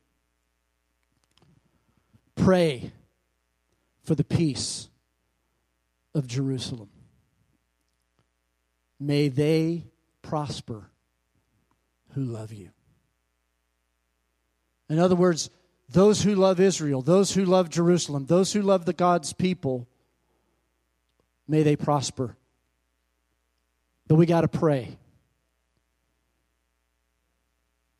Pray 2.35 2.91
for 4.03 4.13
the 4.13 4.25
peace 4.25 4.89
of 6.13 6.27
Jerusalem. 6.27 6.89
May 8.99 9.29
they 9.29 9.85
prosper 10.21 10.89
who 12.09 12.25
love 12.25 12.51
you. 12.51 12.71
In 14.89 14.99
other 14.99 15.15
words, 15.15 15.49
those 15.87 16.23
who 16.23 16.35
love 16.35 16.59
Israel, 16.59 17.01
those 17.01 17.33
who 17.33 17.45
love 17.45 17.69
Jerusalem, 17.69 18.25
those 18.25 18.51
who 18.51 18.61
love 18.61 18.83
the 18.83 18.91
God's 18.91 19.31
people, 19.31 19.87
may 21.47 21.63
they 21.63 21.77
prosper. 21.77 22.35
But 24.09 24.15
we 24.15 24.25
got 24.25 24.41
to 24.41 24.49
pray. 24.49 24.97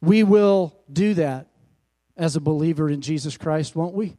We 0.01 0.23
will 0.23 0.75
do 0.91 1.13
that 1.15 1.47
as 2.15 2.35
a 2.35 2.41
believer 2.41 2.89
in 2.89 3.01
Jesus 3.01 3.37
Christ, 3.37 3.75
won't 3.75 3.93
we? 3.93 4.17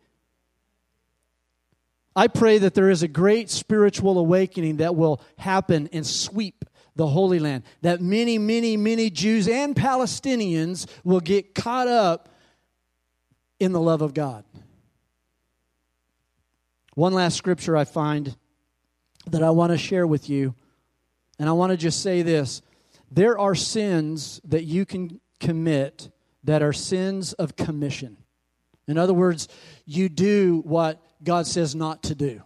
I 2.16 2.26
pray 2.26 2.58
that 2.58 2.74
there 2.74 2.90
is 2.90 3.02
a 3.02 3.08
great 3.08 3.48
spiritual 3.48 4.18
awakening 4.18 4.78
that 4.78 4.96
will 4.96 5.22
happen 5.36 5.88
and 5.92 6.04
sweep 6.04 6.64
the 6.96 7.06
Holy 7.06 7.38
Land. 7.38 7.62
That 7.82 8.00
many, 8.00 8.38
many, 8.38 8.76
many 8.76 9.08
Jews 9.08 9.46
and 9.46 9.74
Palestinians 9.76 10.88
will 11.04 11.20
get 11.20 11.54
caught 11.54 11.86
up 11.86 12.28
in 13.60 13.72
the 13.72 13.80
love 13.80 14.02
of 14.02 14.14
God. 14.14 14.44
One 16.94 17.12
last 17.12 17.36
scripture 17.36 17.76
I 17.76 17.84
find 17.84 18.36
that 19.28 19.44
I 19.44 19.50
want 19.50 19.70
to 19.70 19.78
share 19.78 20.06
with 20.06 20.28
you, 20.28 20.56
and 21.38 21.48
I 21.48 21.52
want 21.52 21.70
to 21.70 21.76
just 21.76 22.02
say 22.02 22.22
this. 22.22 22.62
There 23.12 23.38
are 23.38 23.54
sins 23.54 24.40
that 24.44 24.64
you 24.64 24.84
can 24.84 25.20
commit 25.40 26.10
that 26.44 26.62
are 26.62 26.72
sins 26.72 27.32
of 27.34 27.56
commission. 27.56 28.16
In 28.86 28.96
other 28.96 29.14
words, 29.14 29.48
you 29.84 30.08
do 30.08 30.62
what 30.64 31.02
God 31.22 31.46
says 31.46 31.74
not 31.74 32.02
to 32.04 32.14
do. 32.14 32.42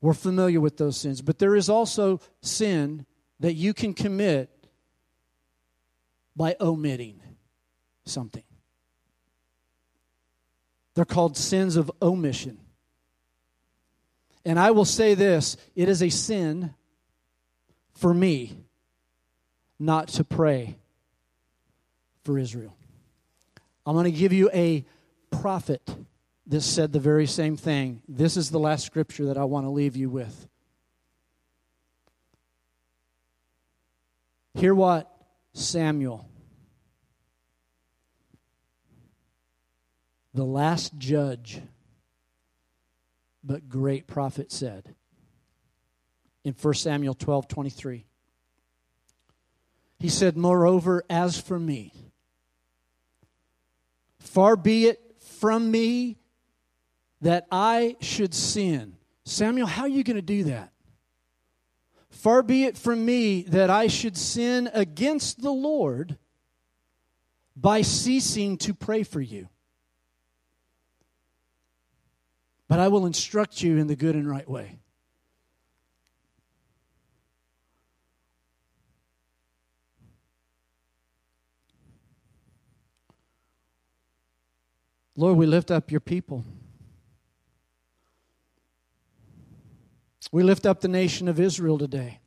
We're 0.00 0.14
familiar 0.14 0.60
with 0.60 0.76
those 0.76 0.96
sins. 0.96 1.20
But 1.20 1.38
there 1.38 1.56
is 1.56 1.68
also 1.68 2.20
sin 2.40 3.04
that 3.40 3.54
you 3.54 3.74
can 3.74 3.94
commit 3.94 4.50
by 6.36 6.56
omitting 6.60 7.20
something. 8.06 8.44
They're 10.94 11.04
called 11.04 11.36
sins 11.36 11.76
of 11.76 11.90
omission. 12.00 12.58
And 14.44 14.58
I 14.58 14.70
will 14.70 14.84
say 14.84 15.14
this 15.14 15.56
it 15.74 15.88
is 15.88 16.02
a 16.02 16.08
sin 16.08 16.74
for 17.92 18.14
me 18.14 18.64
not 19.78 20.08
to 20.08 20.24
pray 20.24 20.78
for 22.24 22.38
Israel. 22.38 22.76
I'm 23.86 23.94
going 23.94 24.04
to 24.04 24.10
give 24.10 24.32
you 24.32 24.50
a 24.52 24.84
prophet 25.30 25.82
that 26.46 26.60
said 26.62 26.92
the 26.92 27.00
very 27.00 27.26
same 27.26 27.56
thing. 27.56 28.02
This 28.08 28.36
is 28.36 28.50
the 28.50 28.58
last 28.58 28.86
scripture 28.86 29.26
that 29.26 29.38
I 29.38 29.44
want 29.44 29.66
to 29.66 29.70
leave 29.70 29.96
you 29.96 30.10
with. 30.10 30.48
Hear 34.54 34.74
what 34.74 35.10
Samuel, 35.52 36.28
the 40.34 40.44
last 40.44 40.96
judge, 40.98 41.60
but 43.44 43.68
great 43.68 44.06
prophet, 44.06 44.50
said 44.50 44.94
in 46.44 46.54
1 46.60 46.74
Samuel 46.74 47.14
12 47.14 47.46
23. 47.46 48.04
He 49.98 50.08
said, 50.08 50.36
Moreover, 50.36 51.04
as 51.10 51.40
for 51.40 51.58
me, 51.58 51.92
far 54.28 54.56
be 54.56 54.86
it 54.86 55.00
from 55.18 55.70
me 55.70 56.18
that 57.20 57.46
I 57.50 57.96
should 58.00 58.34
sin. 58.34 58.96
Samuel, 59.24 59.66
how 59.66 59.82
are 59.82 59.88
you 59.88 60.04
going 60.04 60.16
to 60.16 60.22
do 60.22 60.44
that? 60.44 60.72
Far 62.10 62.42
be 62.42 62.64
it 62.64 62.76
from 62.76 63.04
me 63.04 63.42
that 63.42 63.70
I 63.70 63.86
should 63.86 64.16
sin 64.16 64.68
against 64.72 65.42
the 65.42 65.50
Lord 65.50 66.18
by 67.56 67.82
ceasing 67.82 68.56
to 68.58 68.74
pray 68.74 69.02
for 69.02 69.20
you. 69.20 69.48
But 72.68 72.80
I 72.80 72.88
will 72.88 73.06
instruct 73.06 73.62
you 73.62 73.78
in 73.78 73.86
the 73.86 73.96
good 73.96 74.14
and 74.14 74.28
right 74.28 74.48
way. 74.48 74.78
Lord, 85.18 85.36
we 85.36 85.46
lift 85.46 85.72
up 85.72 85.90
your 85.90 85.98
people. 85.98 86.44
We 90.30 90.44
lift 90.44 90.64
up 90.64 90.80
the 90.80 90.86
nation 90.86 91.26
of 91.26 91.40
Israel 91.40 91.76
today. 91.76 92.20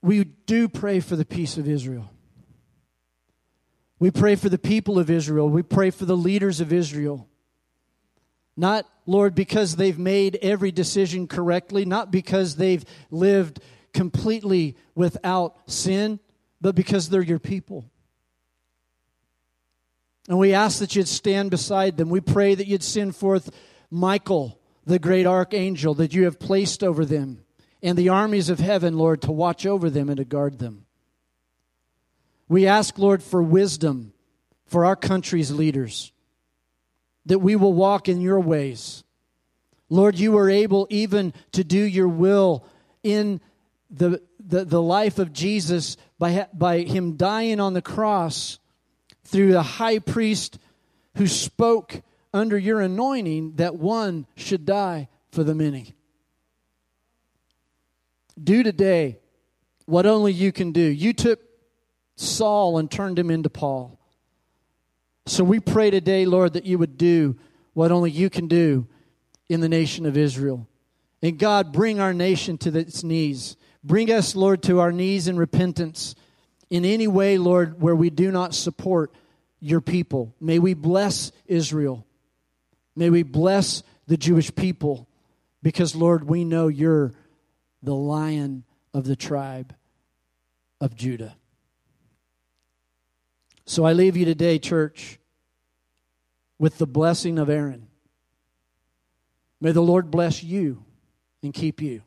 We 0.00 0.22
do 0.22 0.68
pray 0.68 1.00
for 1.00 1.16
the 1.16 1.24
peace 1.24 1.56
of 1.56 1.68
Israel. 1.68 2.08
We 3.98 4.12
pray 4.12 4.36
for 4.36 4.48
the 4.48 4.58
people 4.58 4.96
of 4.96 5.10
Israel. 5.10 5.48
We 5.48 5.64
pray 5.64 5.90
for 5.90 6.04
the 6.04 6.16
leaders 6.16 6.60
of 6.60 6.72
Israel. 6.72 7.26
Not, 8.56 8.86
Lord, 9.06 9.34
because 9.34 9.74
they've 9.74 9.98
made 9.98 10.38
every 10.40 10.70
decision 10.70 11.26
correctly, 11.26 11.84
not 11.84 12.12
because 12.12 12.54
they've 12.54 12.84
lived 13.10 13.58
completely 13.92 14.76
without 14.94 15.56
sin, 15.68 16.20
but 16.60 16.76
because 16.76 17.08
they're 17.08 17.22
your 17.22 17.40
people. 17.40 17.90
And 20.30 20.38
we 20.38 20.54
ask 20.54 20.78
that 20.78 20.94
you'd 20.94 21.08
stand 21.08 21.50
beside 21.50 21.96
them. 21.96 22.08
We 22.08 22.20
pray 22.20 22.54
that 22.54 22.68
you'd 22.68 22.84
send 22.84 23.16
forth 23.16 23.50
Michael 23.90 24.60
the 24.86 25.00
great 25.00 25.26
archangel 25.26 25.92
that 25.94 26.14
you 26.14 26.22
have 26.22 26.38
placed 26.38 26.84
over 26.84 27.04
them, 27.04 27.42
and 27.82 27.98
the 27.98 28.10
armies 28.10 28.48
of 28.48 28.60
heaven, 28.60 28.96
Lord, 28.96 29.22
to 29.22 29.32
watch 29.32 29.66
over 29.66 29.90
them 29.90 30.08
and 30.08 30.18
to 30.18 30.24
guard 30.24 30.60
them. 30.60 30.86
We 32.48 32.68
ask, 32.68 32.96
Lord, 32.96 33.24
for 33.24 33.42
wisdom 33.42 34.12
for 34.66 34.84
our 34.84 34.94
country's 34.94 35.50
leaders, 35.50 36.12
that 37.26 37.40
we 37.40 37.56
will 37.56 37.72
walk 37.72 38.08
in 38.08 38.20
your 38.20 38.38
ways. 38.38 39.02
Lord, 39.88 40.16
you 40.16 40.38
are 40.38 40.48
able 40.48 40.86
even 40.90 41.34
to 41.52 41.64
do 41.64 41.80
your 41.80 42.06
will 42.06 42.64
in 43.02 43.40
the, 43.90 44.22
the, 44.38 44.64
the 44.64 44.80
life 44.80 45.18
of 45.18 45.32
Jesus 45.32 45.96
by, 46.20 46.46
by 46.54 46.82
him 46.82 47.16
dying 47.16 47.58
on 47.58 47.74
the 47.74 47.82
cross 47.82 48.59
through 49.30 49.52
the 49.52 49.62
high 49.62 49.98
priest 49.98 50.58
who 51.16 51.26
spoke 51.26 52.02
under 52.32 52.58
your 52.58 52.80
anointing 52.80 53.54
that 53.56 53.76
one 53.76 54.26
should 54.36 54.64
die 54.64 55.08
for 55.30 55.44
the 55.44 55.54
many. 55.54 55.94
Do 58.42 58.62
today 58.62 59.18
what 59.86 60.06
only 60.06 60.32
you 60.32 60.52
can 60.52 60.72
do. 60.72 60.82
You 60.82 61.12
took 61.12 61.40
Saul 62.16 62.78
and 62.78 62.90
turned 62.90 63.18
him 63.18 63.30
into 63.30 63.50
Paul. 63.50 63.98
So 65.26 65.44
we 65.44 65.60
pray 65.60 65.90
today, 65.90 66.26
Lord, 66.26 66.54
that 66.54 66.66
you 66.66 66.78
would 66.78 66.96
do 66.96 67.36
what 67.72 67.92
only 67.92 68.10
you 68.10 68.30
can 68.30 68.48
do 68.48 68.86
in 69.48 69.60
the 69.60 69.68
nation 69.68 70.06
of 70.06 70.16
Israel. 70.16 70.68
And 71.22 71.38
God, 71.38 71.72
bring 71.72 72.00
our 72.00 72.14
nation 72.14 72.58
to 72.58 72.76
its 72.76 73.04
knees. 73.04 73.56
Bring 73.84 74.10
us, 74.10 74.34
Lord, 74.34 74.62
to 74.64 74.80
our 74.80 74.92
knees 74.92 75.28
in 75.28 75.36
repentance. 75.36 76.14
In 76.70 76.84
any 76.84 77.08
way, 77.08 77.36
Lord, 77.36 77.82
where 77.82 77.96
we 77.96 78.10
do 78.10 78.30
not 78.30 78.54
support 78.54 79.12
your 79.58 79.80
people. 79.80 80.34
May 80.40 80.58
we 80.58 80.74
bless 80.74 81.32
Israel. 81.46 82.06
May 82.96 83.10
we 83.10 83.24
bless 83.24 83.82
the 84.06 84.16
Jewish 84.16 84.54
people 84.54 85.08
because, 85.62 85.94
Lord, 85.94 86.24
we 86.24 86.44
know 86.44 86.68
you're 86.68 87.12
the 87.82 87.94
lion 87.94 88.64
of 88.94 89.04
the 89.04 89.16
tribe 89.16 89.74
of 90.80 90.94
Judah. 90.94 91.36
So 93.66 93.84
I 93.84 93.92
leave 93.92 94.16
you 94.16 94.24
today, 94.24 94.58
church, 94.58 95.18
with 96.58 96.78
the 96.78 96.86
blessing 96.86 97.38
of 97.38 97.48
Aaron. 97.48 97.86
May 99.60 99.72
the 99.72 99.82
Lord 99.82 100.10
bless 100.10 100.42
you 100.42 100.84
and 101.42 101.52
keep 101.52 101.80
you. 101.80 102.02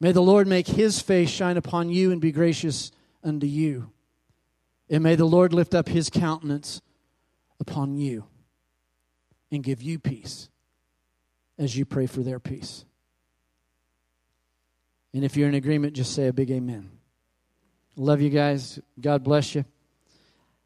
May 0.00 0.12
the 0.12 0.22
Lord 0.22 0.46
make 0.46 0.66
his 0.66 1.00
face 1.00 1.30
shine 1.30 1.56
upon 1.56 1.88
you 1.88 2.10
and 2.12 2.20
be 2.20 2.32
gracious 2.32 2.92
unto 3.22 3.46
you. 3.46 3.90
And 4.90 5.02
may 5.02 5.14
the 5.14 5.24
Lord 5.24 5.52
lift 5.52 5.74
up 5.74 5.88
his 5.88 6.10
countenance 6.10 6.80
upon 7.60 7.96
you 7.96 8.24
and 9.50 9.62
give 9.62 9.82
you 9.82 9.98
peace 9.98 10.48
as 11.58 11.76
you 11.76 11.84
pray 11.84 12.06
for 12.06 12.22
their 12.22 12.40
peace. 12.40 12.84
And 15.14 15.24
if 15.24 15.36
you're 15.36 15.48
in 15.48 15.54
agreement, 15.54 15.94
just 15.94 16.14
say 16.14 16.26
a 16.26 16.32
big 16.32 16.50
amen. 16.50 16.90
Love 17.96 18.20
you 18.20 18.30
guys. 18.30 18.78
God 19.00 19.22
bless 19.22 19.54
you. 19.54 19.64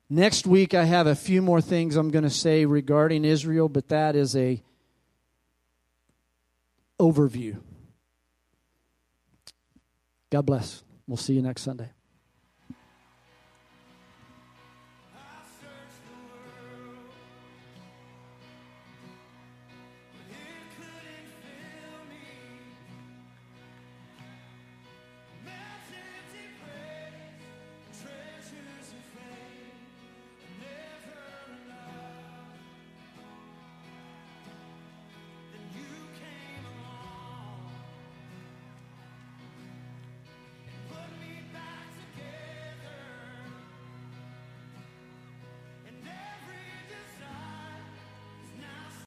Next 0.09 0.46
week, 0.46 0.72
I 0.72 0.84
have 0.84 1.09
a 1.09 1.16
few 1.16 1.42
more 1.42 1.61
things 1.61 1.96
I'm 1.96 2.11
going 2.11 2.22
to 2.22 2.30
say 2.30 2.64
regarding 2.64 3.24
Israel, 3.24 3.68
but 3.68 3.88
that 3.88 4.14
is 4.14 4.36
a 4.36 4.62
overview. 7.00 7.61
God 10.30 10.46
bless. 10.46 10.84
We'll 11.09 11.16
see 11.16 11.34
you 11.34 11.42
next 11.42 11.62
Sunday. 11.62 11.90